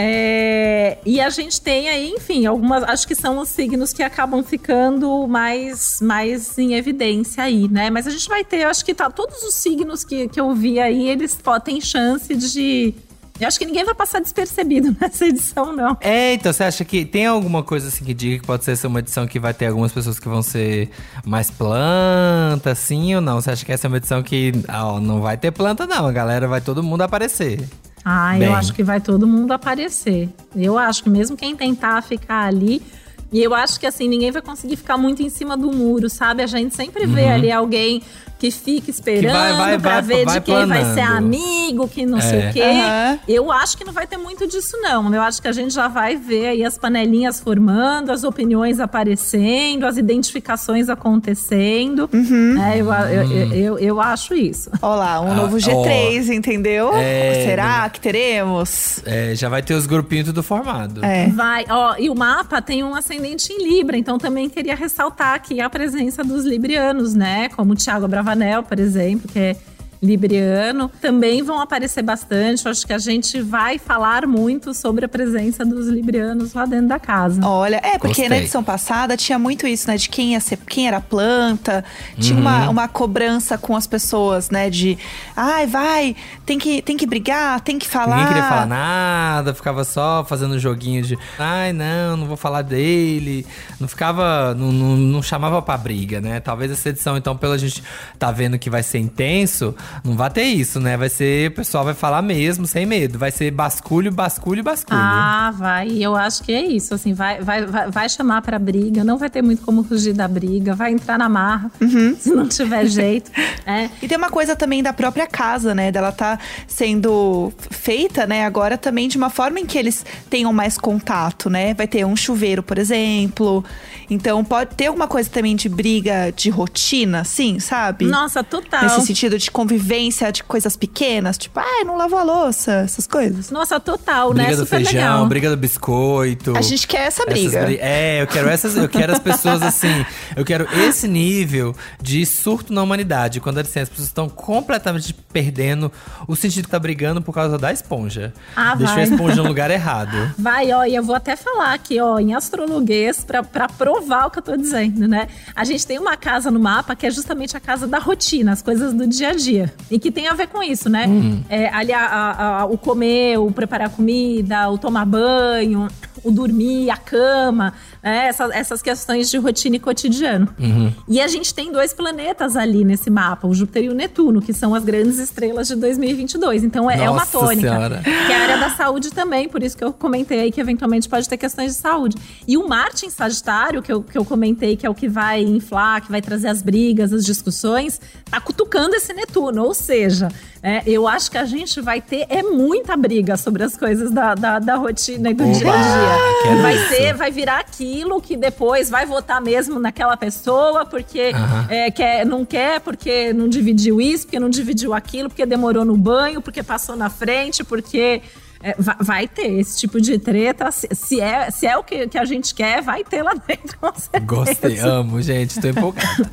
[0.01, 4.41] É, e a gente tem aí, enfim, algumas, acho que são os signos que acabam
[4.43, 7.89] ficando mais, mais em evidência aí, né?
[7.89, 10.79] Mas a gente vai ter, acho que tá, todos os signos que, que eu vi
[10.79, 12.93] aí, eles têm chance de
[13.39, 15.97] eu acho que ninguém vai passar despercebido nessa edição, não.
[16.01, 18.99] É, então você acha que tem alguma coisa assim que diga que pode ser uma
[18.99, 20.89] edição que vai ter algumas pessoas que vão ser
[21.25, 23.41] mais planta, assim ou não?
[23.41, 26.07] Você acha que essa é uma edição que ó, não vai ter planta, não?
[26.07, 27.67] A galera vai todo mundo aparecer.
[28.03, 28.47] Ah, Bem.
[28.47, 30.29] eu acho que vai todo mundo aparecer.
[30.55, 32.81] Eu acho que mesmo quem tentar ficar ali.
[33.31, 36.41] E eu acho que assim, ninguém vai conseguir ficar muito em cima do muro, sabe?
[36.41, 37.33] A gente sempre vê uhum.
[37.33, 38.01] ali alguém
[38.39, 40.69] que fica esperando que vai, vai, pra vai, ver de quem planando.
[40.69, 42.21] vai ser amigo, que não é.
[42.21, 42.63] sei o quê.
[42.63, 43.19] Uhum.
[43.27, 45.13] Eu acho que não vai ter muito disso, não.
[45.13, 49.85] Eu acho que a gente já vai ver aí as panelinhas formando, as opiniões aparecendo,
[49.85, 52.09] as identificações acontecendo.
[52.13, 52.63] Uhum.
[52.63, 54.71] É, eu, eu, eu, eu, eu acho isso.
[54.81, 56.95] Olá, um ah, novo G3, entendeu?
[56.95, 59.01] É, Será que teremos?
[59.05, 61.03] É, já vai ter os grupinhos tudo formado.
[61.03, 61.27] É.
[61.27, 65.59] Vai, ó, e o mapa tem um ascendente em Libra, então também queria ressaltar aqui
[65.59, 67.49] a presença dos librianos, né?
[67.49, 69.55] Como o Thiago Abravanel Ravanel, por exemplo, que é
[70.01, 72.65] libriano, também vão aparecer bastante.
[72.65, 76.87] Eu acho que a gente vai falar muito sobre a presença dos librianos lá dentro
[76.87, 77.45] da casa.
[77.45, 78.29] Olha, é, porque Gostei.
[78.29, 79.97] na edição passada tinha muito isso, né?
[79.97, 81.83] De quem ia ser, quem era planta,
[82.17, 82.41] tinha uhum.
[82.41, 84.69] uma, uma cobrança com as pessoas, né?
[84.69, 84.97] De
[85.35, 88.15] ai, vai, tem que, tem que brigar, tem que falar.
[88.15, 92.61] Ninguém queria falar nada, ficava só fazendo um joguinho de ai, não, não vou falar
[92.61, 93.45] dele.
[93.79, 96.39] Não ficava, não, não, não chamava pra briga, né?
[96.39, 97.83] Talvez essa edição, então, pela gente
[98.17, 100.97] tá vendo que vai ser intenso, não vai ter isso, né?
[100.97, 103.17] Vai ser, o pessoal vai falar mesmo, sem medo.
[103.17, 104.99] Vai ser basculho, basculho, basculho.
[104.99, 105.89] Ah, vai.
[105.89, 106.93] Eu acho que é isso.
[106.93, 110.27] Assim, vai, vai, vai, vai chamar pra briga, não vai ter muito como fugir da
[110.27, 112.15] briga, vai entrar na marra, uhum.
[112.19, 113.31] se não tiver jeito.
[113.65, 113.89] é.
[114.01, 115.91] E tem uma coisa também da própria casa, né?
[115.91, 120.77] Dela tá sendo feita, né, agora também de uma forma em que eles tenham mais
[120.77, 121.73] contato, né?
[121.73, 123.63] Vai ter um chuveiro, por exemplo.
[124.09, 128.05] Então pode ter alguma coisa também de briga de rotina, assim, sabe?
[128.05, 128.83] Nossa, total.
[128.83, 133.07] Nesse sentido de convivência de coisas pequenas, tipo, ai, ah, não lavou a louça, essas
[133.07, 133.49] coisas.
[133.49, 134.47] Nossa, total, briga né?
[134.47, 135.27] Briga do Super feijão, legal.
[135.27, 136.57] briga do biscoito.
[136.57, 137.63] A gente quer essa briga.
[137.63, 142.25] Bri é, eu quero essas, eu quero as pessoas assim, eu quero esse nível de
[142.25, 145.91] surto na humanidade, quando assim, as pessoas estão completamente perdendo
[146.27, 148.33] o sentido que tá brigando por causa da esponja.
[148.55, 149.05] Ah, Deixou vai.
[149.05, 150.09] a esponja no lugar errado.
[150.37, 154.31] Vai, ó, e eu vou até falar aqui, ó, em astrologuês, pra, pra provar o
[154.31, 155.27] que eu tô dizendo, né?
[155.55, 158.61] A gente tem uma casa no mapa que é justamente a casa da rotina, as
[158.61, 159.68] coisas do dia a dia.
[159.89, 161.05] E que tem a ver com isso, né?
[161.07, 161.43] Uhum.
[161.49, 165.87] É, ali a, a, a, o comer, o preparar comida, o tomar banho,
[166.23, 168.27] o dormir, a cama, né?
[168.27, 170.47] Essas, essas questões de rotina e cotidiano.
[170.59, 170.93] Uhum.
[171.07, 174.53] E a gente tem dois planetas ali nesse mapa, o Júpiter e o Netuno, que
[174.53, 176.63] são as grandes estrelas de 2022.
[176.63, 177.69] Então é, é uma tônica.
[177.69, 178.01] Senhora.
[178.03, 181.07] Que é a área da saúde também, por isso que eu comentei aí que eventualmente
[181.07, 182.17] pode ter questões de saúde.
[182.47, 185.41] E o Marte em Sagitário, que eu, que eu comentei que é o que vai
[185.41, 189.63] inflar, que vai trazer as brigas, as discussões, tá cutucando esse Netuno.
[189.63, 190.29] Ou seja,
[190.61, 194.35] é, eu acho que a gente vai ter é muita briga sobre as coisas da,
[194.35, 196.61] da, da rotina e do Oba, dia a dia.
[196.61, 201.31] Vai ser, vai virar aquilo que depois vai votar mesmo naquela pessoa porque
[201.69, 205.95] é, quer, não quer, porque não dividiu isso, porque não dividiu aquilo, porque demorou no
[205.95, 208.21] banho, porque passou na frente, porque
[208.61, 210.69] é, vai, ter esse tipo de treta.
[210.71, 213.77] Se, se, é, se é o que, que a gente quer, vai ter lá dentro,
[213.79, 214.25] com certeza.
[214.25, 215.61] Gostei, amo, gente.
[215.61, 216.29] Tô empolgada.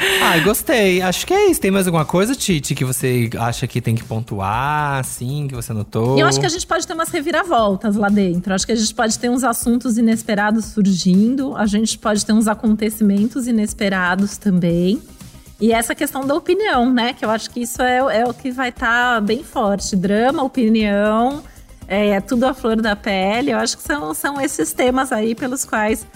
[0.22, 1.00] Ai, gostei.
[1.00, 1.60] Acho que é isso.
[1.60, 5.72] Tem mais alguma coisa, Titi, que você acha que tem que pontuar, assim, que você
[5.72, 6.18] notou?
[6.18, 8.54] Eu acho que a gente pode ter umas reviravoltas lá dentro.
[8.54, 11.56] Acho que a gente pode ter uns assuntos inesperados surgindo.
[11.56, 15.02] A gente pode ter uns acontecimentos inesperados também.
[15.60, 17.12] E essa questão da opinião, né?
[17.12, 19.94] Que eu acho que isso é, é o que vai estar tá bem forte.
[19.96, 21.42] Drama, opinião
[21.90, 23.50] é, é tudo a flor da pele.
[23.50, 26.06] Eu acho que são, são esses temas aí pelos quais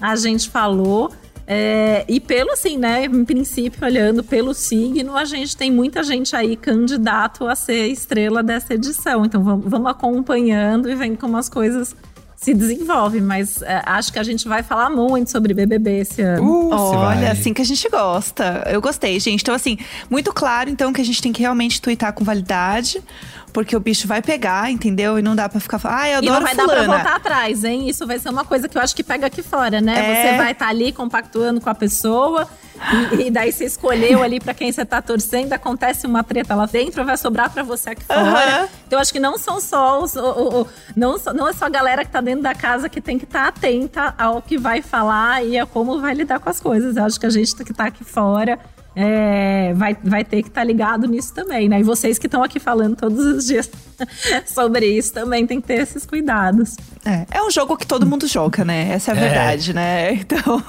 [0.00, 1.12] a gente falou.
[1.46, 6.34] É, e pelo assim, né, em princípio, olhando pelo signo, a gente tem muita gente
[6.34, 9.24] aí candidato a ser estrela dessa edição.
[9.24, 11.94] Então vamos, vamos acompanhando e vendo como as coisas
[12.36, 16.68] se desenvolve, mas é, acho que a gente vai falar muito sobre BBB esse ano.
[16.68, 18.62] Uh, Olha, assim que a gente gosta.
[18.70, 19.40] Eu gostei, gente.
[19.40, 19.78] Então, assim,
[20.10, 23.02] muito claro, então, que a gente tem que realmente twittar com validade.
[23.54, 25.16] Porque o bicho vai pegar, entendeu?
[25.18, 26.74] E não dá pra ficar falando, ah, eu adoro E não vai fulana.
[26.74, 27.88] dar pra voltar atrás, hein?
[27.88, 29.94] Isso vai ser uma coisa que eu acho que pega aqui fora, né?
[29.96, 30.32] É.
[30.32, 32.48] Você vai estar ali compactuando com a pessoa.
[33.16, 36.66] E, e daí você escolheu ali pra quem você tá torcendo, acontece uma treta lá
[36.66, 38.20] dentro, vai sobrar pra você aqui fora.
[38.20, 38.68] Aham.
[38.88, 40.16] Então acho que não são só os.
[40.16, 43.00] o- o- o- não, não é só a galera que tá dentro da casa que
[43.00, 46.58] tem que estar atenta ao que vai falar e a como vai lidar com as
[46.58, 46.96] coisas.
[46.96, 48.58] Eu acho que a gente que tá aqui fora.
[48.96, 51.80] É, vai, vai ter que estar ligado nisso também, né?
[51.80, 53.70] E vocês que estão aqui falando todos os dias
[54.46, 56.76] sobre isso também tem que ter esses cuidados.
[57.04, 58.90] É, é um jogo que todo mundo joga, né?
[58.92, 59.20] Essa é a É.
[59.20, 60.12] verdade, né?
[60.24, 60.62] Então,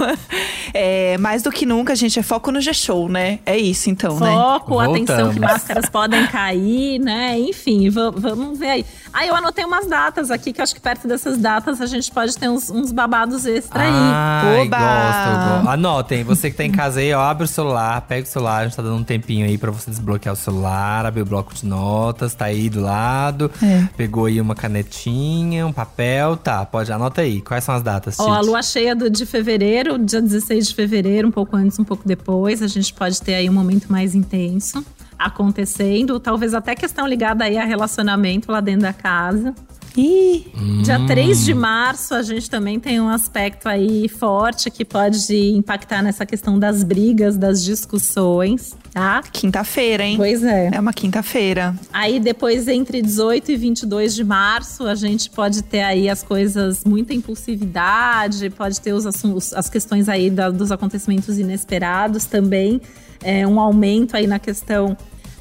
[0.73, 3.39] é, mais do que nunca, gente, é foco no G-Show, né?
[3.45, 4.27] É isso, então, né?
[4.31, 7.37] Foco, atenção que máscaras podem cair, né?
[7.39, 8.85] Enfim, va- vamos ver aí.
[9.17, 12.11] Ah, eu anotei umas datas aqui, que eu acho que perto dessas datas a gente
[12.11, 13.89] pode ter uns, uns babados extra aí.
[13.89, 14.77] Ai, Oba!
[14.77, 15.69] gosto, eu gosto.
[15.69, 18.63] Anotem, você que tá em casa aí, ó, abre o celular, pega o celular, a
[18.65, 21.65] gente tá dando um tempinho aí pra você desbloquear o celular, abrir o bloco de
[21.65, 23.49] notas, tá aí do lado.
[23.63, 23.87] É.
[23.95, 27.39] Pegou aí uma canetinha, um papel, tá, pode, anota aí.
[27.39, 28.49] Quais são as datas, Ó, a Tite?
[28.49, 32.61] lua cheia do, de fevereiro, dia 16 de fevereiro, um pouco antes, um pouco depois.
[32.61, 34.83] A gente pode ter aí um momento mais intenso
[35.25, 36.19] acontecendo.
[36.19, 39.53] Talvez até questão ligada aí a relacionamento lá dentro da casa.
[39.97, 40.47] Ih,
[40.83, 46.01] Dia 3 de março, a gente também tem um aspecto aí forte que pode impactar
[46.01, 49.23] nessa questão das brigas, das discussões, tá?
[49.31, 50.17] quinta-feira, hein?
[50.17, 50.69] Pois é.
[50.73, 51.73] É uma quinta-feira.
[51.93, 56.83] Aí depois, entre 18 e 22 de março, a gente pode ter aí as coisas,
[56.83, 62.81] muita impulsividade, pode ter os assuntos, as questões aí da- dos acontecimentos inesperados também,
[63.23, 64.95] é, um aumento aí na questão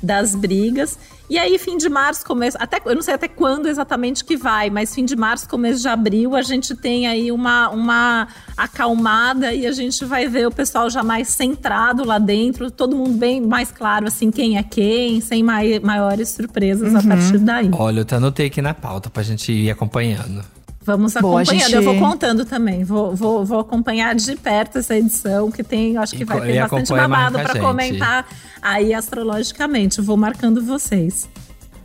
[0.04, 0.98] das brigas.
[1.30, 2.56] E aí, fim de março, começo.
[2.60, 5.88] Até, eu não sei até quando exatamente que vai, mas fim de março, começo de
[5.88, 10.90] abril, a gente tem aí uma, uma acalmada e a gente vai ver o pessoal
[10.90, 15.42] já mais centrado lá dentro, todo mundo bem mais claro, assim, quem é quem, sem
[15.42, 17.70] mai- maiores surpresas a partir daí.
[17.72, 20.44] Olha, eu até anotei aqui na pauta pra gente ir acompanhando.
[20.84, 21.62] Vamos Boa, acompanhando.
[21.70, 22.84] gente- Eu vou contando também.
[22.84, 26.60] Vou, vou, vou acompanhar de perto essa edição, que tem, acho que vai ter e
[26.60, 27.62] bastante babado com a pra gente.
[27.62, 28.26] comentar
[28.60, 30.00] aí astrologicamente.
[30.00, 31.28] Vou marcando vocês.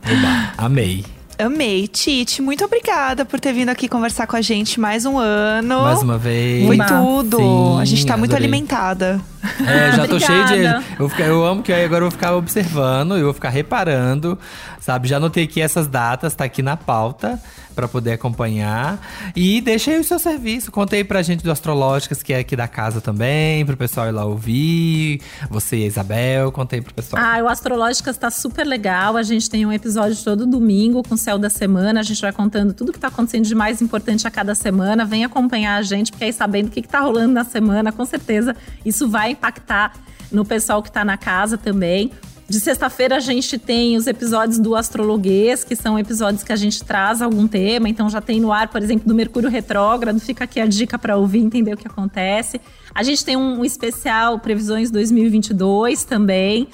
[0.04, 1.04] Oba, amei.
[1.38, 1.88] Amei.
[1.88, 5.80] Tite, muito obrigada por ter vindo aqui conversar com a gente mais um ano.
[5.82, 6.66] Mais uma vez.
[6.66, 7.38] Foi tudo.
[7.38, 8.46] Sim, a gente tá muito adorei.
[8.46, 9.18] alimentada.
[9.66, 10.84] É, já tô cheio de.
[10.98, 14.38] Eu, ficar- eu amo que aí agora eu vou ficar observando, eu vou ficar reparando,
[14.80, 15.08] sabe?
[15.08, 17.40] Já anotei aqui essas datas, tá aqui na pauta
[17.74, 18.98] pra poder acompanhar.
[19.34, 20.70] E deixa aí o seu serviço.
[20.70, 24.24] Contei pra gente do Astrológicas, que é aqui da casa também, pro pessoal ir lá
[24.24, 25.22] ouvir.
[25.48, 27.22] Você e a Isabel, contei pro pessoal.
[27.24, 29.16] Ah, o Astrológicas tá super legal.
[29.16, 32.00] A gente tem um episódio todo domingo com o Céu da Semana.
[32.00, 35.04] A gente vai contando tudo que tá acontecendo de mais importante a cada semana.
[35.06, 38.04] Vem acompanhar a gente, porque aí sabendo o que, que tá rolando na semana, com
[38.04, 39.94] certeza isso vai impactar
[40.30, 42.10] no pessoal que tá na casa também.
[42.50, 46.82] De sexta-feira a gente tem os episódios do Astrologuês, que são episódios que a gente
[46.82, 47.88] traz algum tema.
[47.88, 50.18] Então já tem no ar, por exemplo, do Mercúrio Retrógrado.
[50.18, 52.60] Fica aqui a dica para ouvir, entender o que acontece.
[52.92, 56.66] A gente tem um especial Previsões 2022 também.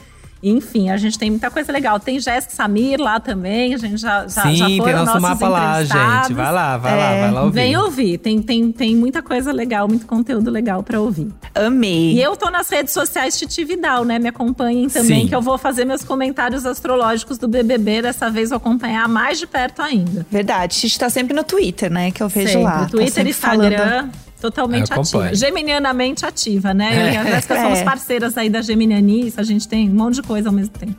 [0.49, 1.99] Enfim, a gente tem muita coisa legal.
[1.99, 5.23] Tem Jéssica Samir lá também, a gente já, já, Sim, já tem foram nosso nossos
[5.23, 6.29] mapa lá, entrevistados.
[6.29, 6.37] gente.
[6.37, 7.55] Vai lá, vai lá, É, vai lá ouvir.
[7.55, 11.29] Vem ouvir, tem, tem, tem muita coisa legal, muito conteúdo legal para ouvir.
[11.55, 12.13] Amei.
[12.13, 14.19] E eu tô nas redes sociais Titi Vidal, né?
[14.19, 15.29] Me acompanhem também, Sim.
[15.29, 18.03] que eu vou fazer meus comentários astrológicos do BBB.
[18.03, 20.27] Dessa vez vou acompanhar mais de perto ainda.
[20.31, 20.77] Verdade.
[20.77, 22.11] Tite tá sempre no Twitter, né?
[22.11, 22.63] Que eu vejo Sempre.
[22.65, 22.79] lá.
[22.81, 24.26] Tá Twitter, sempre Instagram, falando.
[24.51, 25.25] Totalmente Eu acompanho.
[25.31, 25.35] ativa.
[25.47, 27.09] Geminianamente ativa, né?
[27.09, 27.63] Eu e a Jéssica É.
[27.63, 30.95] somos parceiras aí da Geminianice, a gente tem um monte de coisa ao mesmo tempo.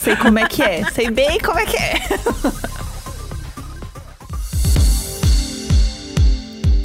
[0.00, 0.84] Sei como é que é.
[0.92, 1.94] Sei bem como é que é.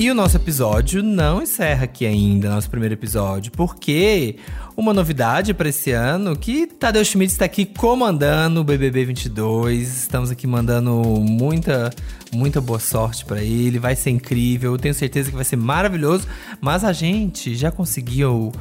[0.02, 4.36] E o nosso episódio não encerra aqui ainda, nosso primeiro episódio, porque
[4.76, 9.98] uma novidade para esse ano que Tadeu Schmidt está aqui comandando o BBB 22.
[9.98, 11.92] Estamos aqui mandando muita
[12.34, 16.26] muita boa sorte para ele, vai ser incrível, tenho certeza que vai ser maravilhoso,
[16.60, 18.52] mas a gente já conseguiu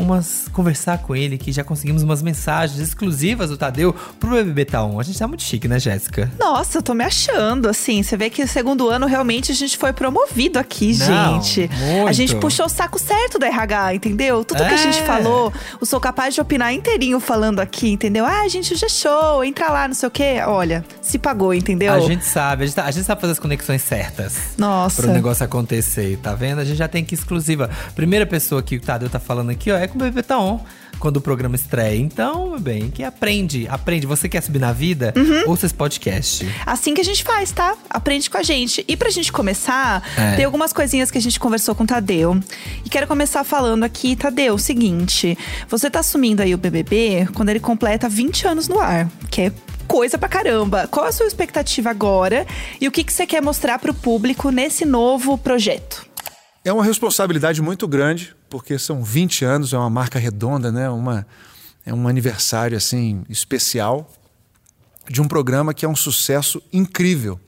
[0.00, 4.98] umas conversar com ele, que já conseguimos umas mensagens exclusivas do Tadeu pro BBB Taon.
[4.98, 6.30] A gente tá muito chique, né, Jéssica?
[6.38, 8.02] Nossa, eu tô me achando, assim.
[8.02, 11.70] Você vê que no segundo ano realmente a gente foi promovido aqui, Não, gente.
[11.78, 12.08] muito.
[12.08, 14.44] A gente puxou o saco certo do RH, entendeu?
[14.44, 15.04] Tudo que a gente É.
[15.04, 18.24] falou, eu sou capaz de opinar inteirinho falando aqui, entendeu?
[18.24, 20.36] Ah, gente, já é show, entra lá, não sei o quê.
[20.46, 21.92] Olha, se pagou, entendeu?
[21.92, 24.36] A gente sabe, a gente, tá- a gente sabe fazer as conexões certas.
[24.56, 25.02] Nossa.
[25.02, 26.60] Pro negócio acontecer, tá vendo?
[26.60, 27.70] A gente já tem que exclusiva.
[27.94, 30.58] Primeira pessoa que o Tadeu tá falando aqui, ó, é com o BBB Taon.
[30.98, 31.96] Quando o programa estreia.
[31.98, 34.06] Então, meu bem, que aprende, aprende.
[34.06, 35.14] Você quer subir na vida?
[35.16, 35.44] Uhum.
[35.50, 36.46] Ouça esse podcast.
[36.66, 37.74] Assim que a gente faz, tá?
[37.88, 38.84] Aprende com a gente.
[38.86, 40.36] E pra gente começar, É.
[40.36, 42.38] tem algumas coisinhas que a gente conversou com o Tadeu.
[42.84, 45.38] E quero começar falando aqui, Tadeu, o seguinte:
[45.70, 49.52] você tá assumindo aí o BBB quando ele completa 20 anos no ar, que é
[49.88, 50.86] coisa pra caramba.
[50.90, 52.46] Qual a sua expectativa agora
[52.78, 56.04] e o que, que você quer mostrar pro público nesse novo projeto?
[56.62, 60.90] É uma responsabilidade muito grande, porque são 20 anos, é uma marca redonda, né?
[60.90, 61.26] Uma,
[61.86, 64.10] é um aniversário assim especial
[65.08, 67.40] de um programa que é um sucesso incrível.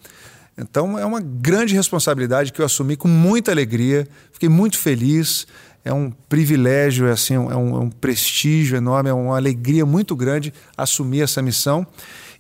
[0.57, 5.47] Então é uma grande responsabilidade que eu assumi com muita alegria, fiquei muito feliz.
[5.85, 10.17] É um privilégio, é, assim, é, um, é um prestígio enorme, é uma alegria muito
[10.17, 11.87] grande assumir essa missão.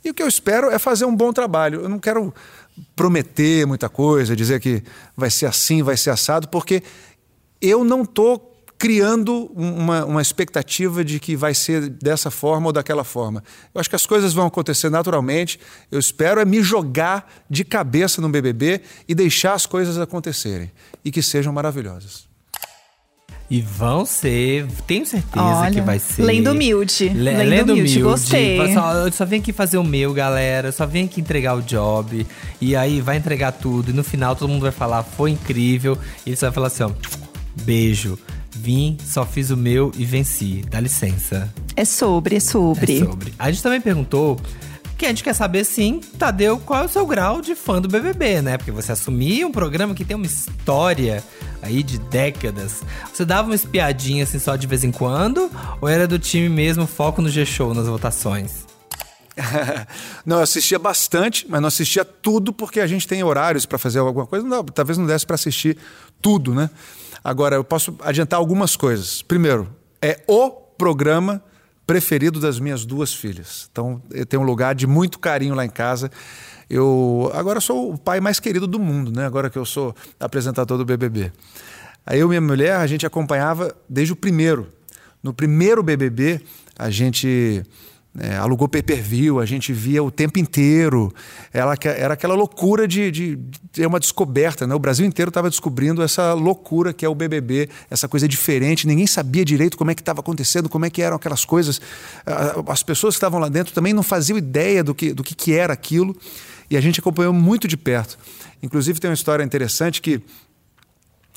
[0.05, 1.83] E o que eu espero é fazer um bom trabalho.
[1.83, 2.33] Eu não quero
[2.97, 4.83] prometer muita coisa, dizer que
[5.16, 6.83] vai ser assim, vai ser assado, porque
[7.61, 8.53] eu não estou
[8.83, 13.45] criando uma, uma expectativa de que vai ser dessa forma ou daquela forma.
[13.73, 15.61] Eu acho que as coisas vão acontecer naturalmente.
[15.89, 20.73] Eu espero é me jogar de cabeça no BBB e deixar as coisas acontecerem
[21.05, 22.32] e que sejam maravilhosas.
[23.55, 26.22] E vão ser, tenho certeza Olha, que vai ser.
[26.22, 27.11] lendo humilde.
[27.11, 28.03] Le- Lendo lendo humilde, humilde.
[28.03, 28.57] gostei.
[28.57, 30.68] Fala assim, Eu só vim aqui fazer o meu, galera.
[30.68, 32.26] Eu só vim aqui entregar o job.
[32.62, 33.90] E aí vai entregar tudo.
[33.90, 35.98] E no final todo mundo vai falar, foi incrível.
[36.24, 36.90] E ele só vai falar assim, ó.
[37.62, 38.18] Beijo.
[38.55, 40.64] Vim, só fiz o meu e venci.
[40.70, 41.53] Dá licença.
[41.76, 42.96] É sobre, é sobre.
[42.96, 43.34] É sobre.
[43.38, 44.40] A gente também perguntou.
[45.03, 47.88] Que a gente quer saber, sim, Tadeu, qual é o seu grau de fã do
[47.88, 48.57] BBB, né?
[48.57, 51.24] Porque você assumia um programa que tem uma história
[51.61, 52.84] aí de décadas.
[53.12, 55.50] Você dava uma espiadinha assim só de vez em quando?
[55.80, 58.64] Ou era do time mesmo, foco no G-Show, nas votações?
[60.24, 63.98] não, eu assistia bastante, mas não assistia tudo porque a gente tem horários para fazer
[63.98, 64.46] alguma coisa.
[64.46, 65.76] Não, talvez não desse para assistir
[66.20, 66.70] tudo, né?
[67.24, 69.20] Agora, eu posso adiantar algumas coisas.
[69.20, 69.68] Primeiro,
[70.00, 71.42] é o programa
[71.93, 73.68] preferido das minhas duas filhas.
[73.70, 76.11] Então, eu tenho um lugar de muito carinho lá em casa.
[76.70, 79.26] Eu agora sou o pai mais querido do mundo, né?
[79.26, 81.30] Agora que eu sou apresentador do BBB.
[82.07, 84.68] Aí eu e minha mulher, a gente acompanhava desde o primeiro.
[85.22, 86.40] No primeiro BBB,
[86.78, 87.62] a gente
[88.18, 91.12] é, alugou pay-per-view, a gente via o tempo inteiro.
[91.50, 93.38] Ela, era aquela loucura de, de,
[93.72, 94.74] de uma descoberta, né?
[94.74, 98.86] O Brasil inteiro estava descobrindo essa loucura que é o BBB, essa coisa diferente.
[98.86, 101.80] Ninguém sabia direito como é que estava acontecendo, como é que eram aquelas coisas.
[102.66, 105.54] As pessoas que estavam lá dentro também não faziam ideia do que, do que, que
[105.54, 106.14] era aquilo.
[106.70, 108.18] E a gente acompanhou muito de perto.
[108.62, 110.20] Inclusive tem uma história interessante que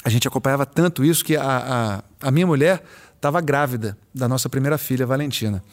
[0.04, 2.84] a gente acompanhava tanto isso que a, a, a minha mulher
[3.16, 5.64] estava grávida da nossa primeira filha, Valentina.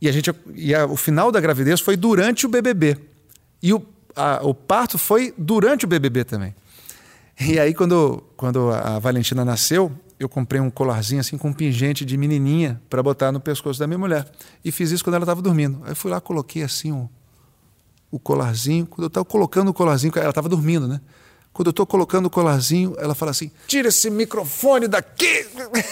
[0.00, 2.98] E, a gente, e a, o final da gravidez foi durante o BBB.
[3.62, 3.82] E o,
[4.14, 6.54] a, o parto foi durante o BBB também.
[7.40, 12.04] E aí, quando, quando a Valentina nasceu, eu comprei um colarzinho assim com um pingente
[12.04, 14.26] de menininha para botar no pescoço da minha mulher.
[14.64, 15.82] E fiz isso quando ela estava dormindo.
[15.84, 17.10] Aí fui lá, coloquei assim o,
[18.10, 18.86] o colarzinho.
[18.86, 21.00] Quando eu estava colocando o colarzinho, ela estava dormindo, né?
[21.56, 25.46] Quando eu estou colocando o colarzinho, ela fala assim: tira esse microfone daqui!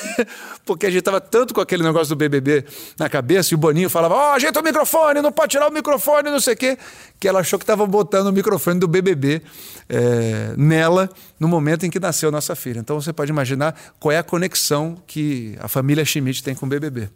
[0.63, 2.67] Porque a gente estava tanto com aquele negócio do BBB
[2.99, 5.73] na cabeça e o Boninho falava: ó, oh, ajeita o microfone, não pode tirar o
[5.73, 6.79] microfone, não sei o quê.
[7.19, 9.41] Que ela achou que estava botando o microfone do BBB
[9.89, 11.09] é, nela
[11.41, 12.79] no momento em que nasceu nossa filha.
[12.79, 16.69] Então você pode imaginar qual é a conexão que a família Schmidt tem com o
[16.69, 17.09] BBB.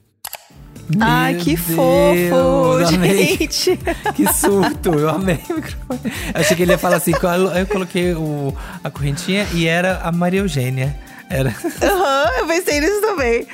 [0.94, 3.78] Meu Ai, que Deus, fofo, gente.
[4.14, 6.00] Que surto, eu amei o microfone.
[6.34, 10.10] Eu achei que ele ia falar assim, eu coloquei o, a correntinha e era a
[10.10, 10.96] Maria Eugênia.
[11.30, 11.50] Era.
[11.82, 13.46] Aham, uhum, eu pensei nisso também.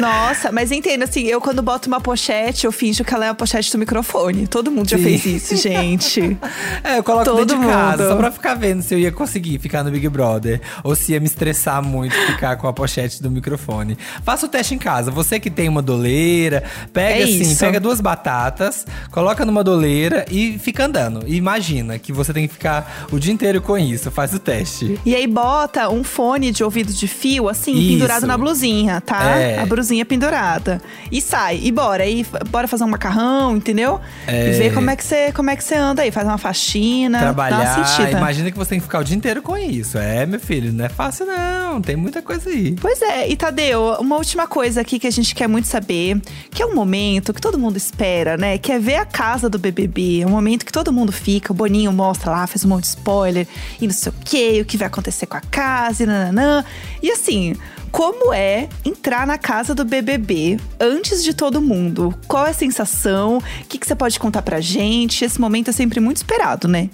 [0.00, 3.34] Nossa, mas entenda, assim, eu quando boto uma pochete, eu finjo que ela é a
[3.34, 4.46] pochete do microfone.
[4.46, 5.04] Todo mundo já Sim.
[5.04, 6.36] fez isso, gente.
[6.84, 8.12] É, eu coloco Todo dentro de casa, mundo.
[8.12, 10.60] só pra ficar vendo se eu ia conseguir ficar no Big Brother.
[10.84, 13.96] Ou se ia me estressar muito ficar com a pochete do microfone.
[14.22, 15.10] Faça o teste em casa.
[15.10, 16.62] Você que tem uma doleira,
[16.92, 17.58] pega é assim, isso.
[17.58, 21.24] pega duas batatas, coloca numa doleira e fica andando.
[21.26, 24.10] E imagina que você tem que ficar o dia inteiro com isso.
[24.10, 24.98] Faz o teste.
[25.04, 27.92] E aí bota um fone de ouvido de fio, assim, Isso.
[27.92, 29.36] pendurado na blusinha, tá?
[29.36, 29.58] É.
[29.58, 30.80] A blusinha pendurada.
[31.10, 32.06] E sai, e bora.
[32.06, 34.00] E bora fazer um macarrão, entendeu?
[34.26, 34.48] É.
[34.48, 36.10] E ver como é, que você, como é que você anda aí.
[36.10, 39.98] Faz uma faxina, Trabalhar, imagina que você tem que ficar o dia inteiro com isso.
[39.98, 42.76] É, meu filho, não é fácil não, tem muita coisa aí.
[42.80, 46.62] Pois é, e Tadeu, uma última coisa aqui que a gente quer muito saber, que
[46.62, 48.58] é um momento que todo mundo espera, né?
[48.58, 50.22] Que é ver a casa do BBB.
[50.22, 52.88] É um momento que todo mundo fica, o Boninho mostra lá, fez um monte de
[52.88, 53.46] spoiler,
[53.80, 56.64] e não sei o quê, o que vai acontecer com a casa, e nananã.
[57.02, 57.54] E assim,
[57.90, 62.14] como é entrar na casa do BBB antes de todo mundo?
[62.26, 63.38] Qual é a sensação?
[63.38, 65.24] O que, que você pode contar pra gente?
[65.24, 66.90] Esse momento é sempre muito esperado, né?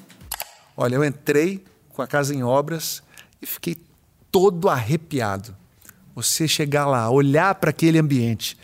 [0.76, 3.02] Olha, eu entrei com a casa em obras
[3.40, 3.76] e fiquei
[4.30, 5.54] todo arrepiado.
[6.14, 8.56] Você chegar lá, olhar para aquele ambiente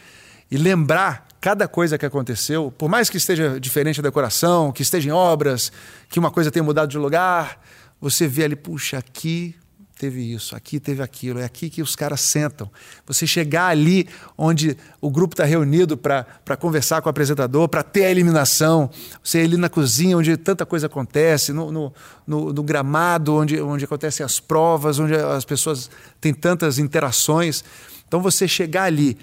[0.51, 5.09] e lembrar cada coisa que aconteceu, por mais que esteja diferente a decoração, que esteja
[5.09, 5.73] em obras,
[6.09, 7.61] que uma coisa tenha mudado de lugar,
[8.01, 9.55] você vê ali, puxa, aqui
[10.01, 12.71] teve isso, aqui teve aquilo, é aqui que os caras sentam.
[13.07, 16.25] Você chegar ali onde o grupo está reunido para
[16.59, 18.89] conversar com o apresentador, para ter a eliminação,
[19.23, 21.93] você ir ali na cozinha onde tanta coisa acontece, no, no,
[22.27, 25.91] no- no gramado onde, onde acontecem as provas, onde as pessoas
[26.21, 27.63] têm tantas interações.
[28.09, 29.19] Então você chegar ali,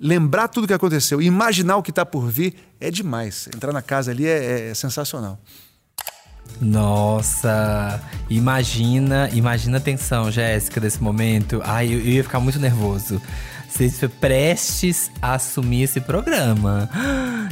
[0.00, 3.48] lembrar tudo que aconteceu, imaginar o que está por vir, é demais.
[3.54, 5.38] Entrar na casa ali é- é sensacional.
[6.60, 11.60] Nossa, imagina, imagina a tensão, Jéssica, desse momento.
[11.64, 13.20] Ai, eu, eu ia ficar muito nervoso.
[13.76, 16.88] Você foi prestes a assumir esse programa.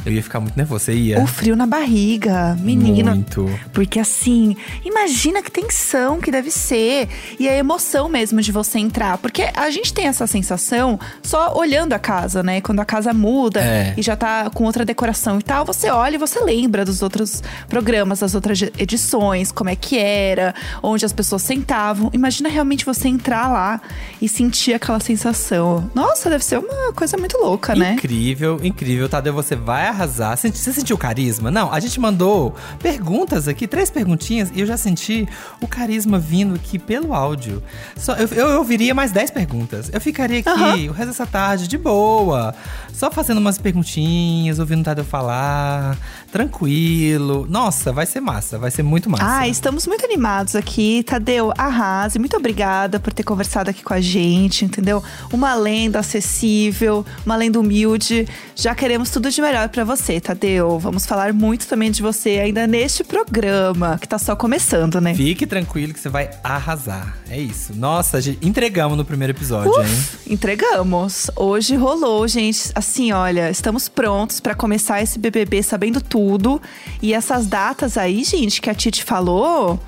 [0.03, 1.21] Eu ia ficar muito nervoso, você ia?
[1.21, 3.13] O frio na barriga, menina.
[3.13, 3.47] Muito.
[3.71, 7.07] Porque assim, imagina que tensão que deve ser.
[7.39, 9.19] E a emoção mesmo de você entrar.
[9.19, 12.59] Porque a gente tem essa sensação só olhando a casa, né?
[12.59, 13.93] Quando a casa muda É.
[13.95, 17.43] e já tá com outra decoração e tal, você olha e você lembra dos outros
[17.69, 22.09] programas, das outras edições, como é que era, onde as pessoas sentavam.
[22.13, 23.79] Imagina realmente você entrar lá
[24.19, 25.89] e sentir aquela sensação.
[25.93, 27.93] Nossa, deve ser uma coisa muito louca, né?
[27.93, 29.09] Incrível, incrível.
[29.09, 30.37] Tadeu, você vai arrasar.
[30.37, 31.51] Você sentiu o carisma?
[31.51, 35.27] Não, a gente mandou perguntas aqui, três perguntinhas, e eu já senti
[35.61, 37.61] o carisma vindo aqui pelo áudio.
[37.97, 39.89] Só, eu, eu, ouviria mais dez perguntas.
[39.93, 40.89] Eu ficaria aqui Aham.
[40.89, 42.55] o resto dessa tarde, de boa.
[42.93, 45.97] Só fazendo umas perguntinhas, ouvindo o Tadeu falar.
[46.35, 47.47] Tranquilo.
[47.49, 49.23] Nossa, vai ser massa, vai ser muito massa.
[49.25, 51.01] Ah, estamos muito animados aqui.
[51.01, 52.19] Tadeu, arrase.
[52.19, 55.01] Muito obrigada por ter conversado aqui com a gente, entendeu?
[55.31, 58.27] Uma lenda acessível, uma lenda humilde.
[58.53, 60.77] Já queremos tudo de melhor pra você, Tadeu.
[60.77, 65.15] Vamos falar muito também de você ainda neste programa, que tá só começando, né?
[65.15, 67.15] Fique tranquilo que você vai arrasar.
[67.29, 67.73] É isso.
[67.73, 69.85] Nossa, gente, entregamos no primeiro episódio, hein?
[69.85, 71.31] Uf, entregamos.
[71.33, 72.71] Hoje rolou, gente.
[72.75, 76.24] Assim, olha, estamos prontos pra começar esse BBB sabendo tudo.
[77.01, 79.79] E essas datas aí, gente, que a Titi falou,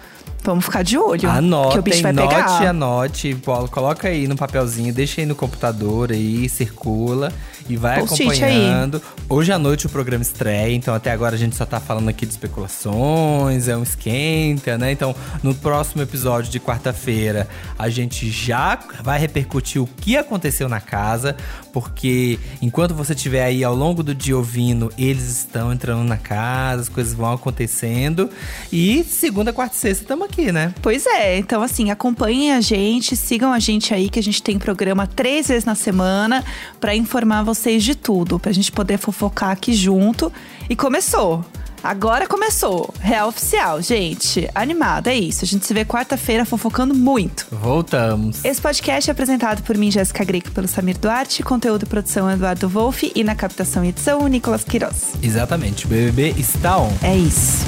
[0.43, 1.29] vamos ficar de olho.
[1.29, 2.69] Anote, que o bicho vai note, pegar.
[2.69, 7.31] anote, Paulo, coloca aí no papelzinho, deixa aí no computador aí, circula
[7.69, 9.01] e vai Post-it acompanhando.
[9.27, 12.25] Hoje à noite o programa estreia, então até agora a gente só tá falando aqui
[12.25, 14.91] de especulações, é um esquenta, né?
[14.91, 15.13] Então,
[15.43, 21.35] no próximo episódio de quarta-feira, a gente já vai repercutir o que aconteceu na casa,
[21.80, 26.82] porque enquanto você estiver aí ao longo do dia ouvindo, eles estão entrando na casa,
[26.82, 28.32] as coisas vão acontecendo.
[28.73, 30.73] E segunda, quarta e sexta estamos aqui, né?
[30.82, 34.57] Pois é, então assim, acompanhem a gente, sigam a gente aí, que a gente tem
[34.57, 36.43] programa três vezes na semana
[36.80, 40.34] pra informar vocês de tudo, pra gente poder fofocar aqui junto.
[40.67, 41.45] E começou!
[41.88, 42.93] Agora começou!
[42.99, 44.45] Real oficial, gente.
[44.53, 45.45] Animada, é isso.
[45.45, 47.47] A gente se vê quarta-feira fofocando muito.
[47.49, 48.43] Voltamos.
[48.43, 52.67] Esse podcast é apresentado por mim, Jéssica Greco, pelo Samir Duarte, conteúdo e produção Eduardo
[52.67, 55.13] Wolff e na captação e edição, Nicolas Queiroz.
[55.23, 56.91] Exatamente, o BBB está on.
[57.01, 57.65] É isso.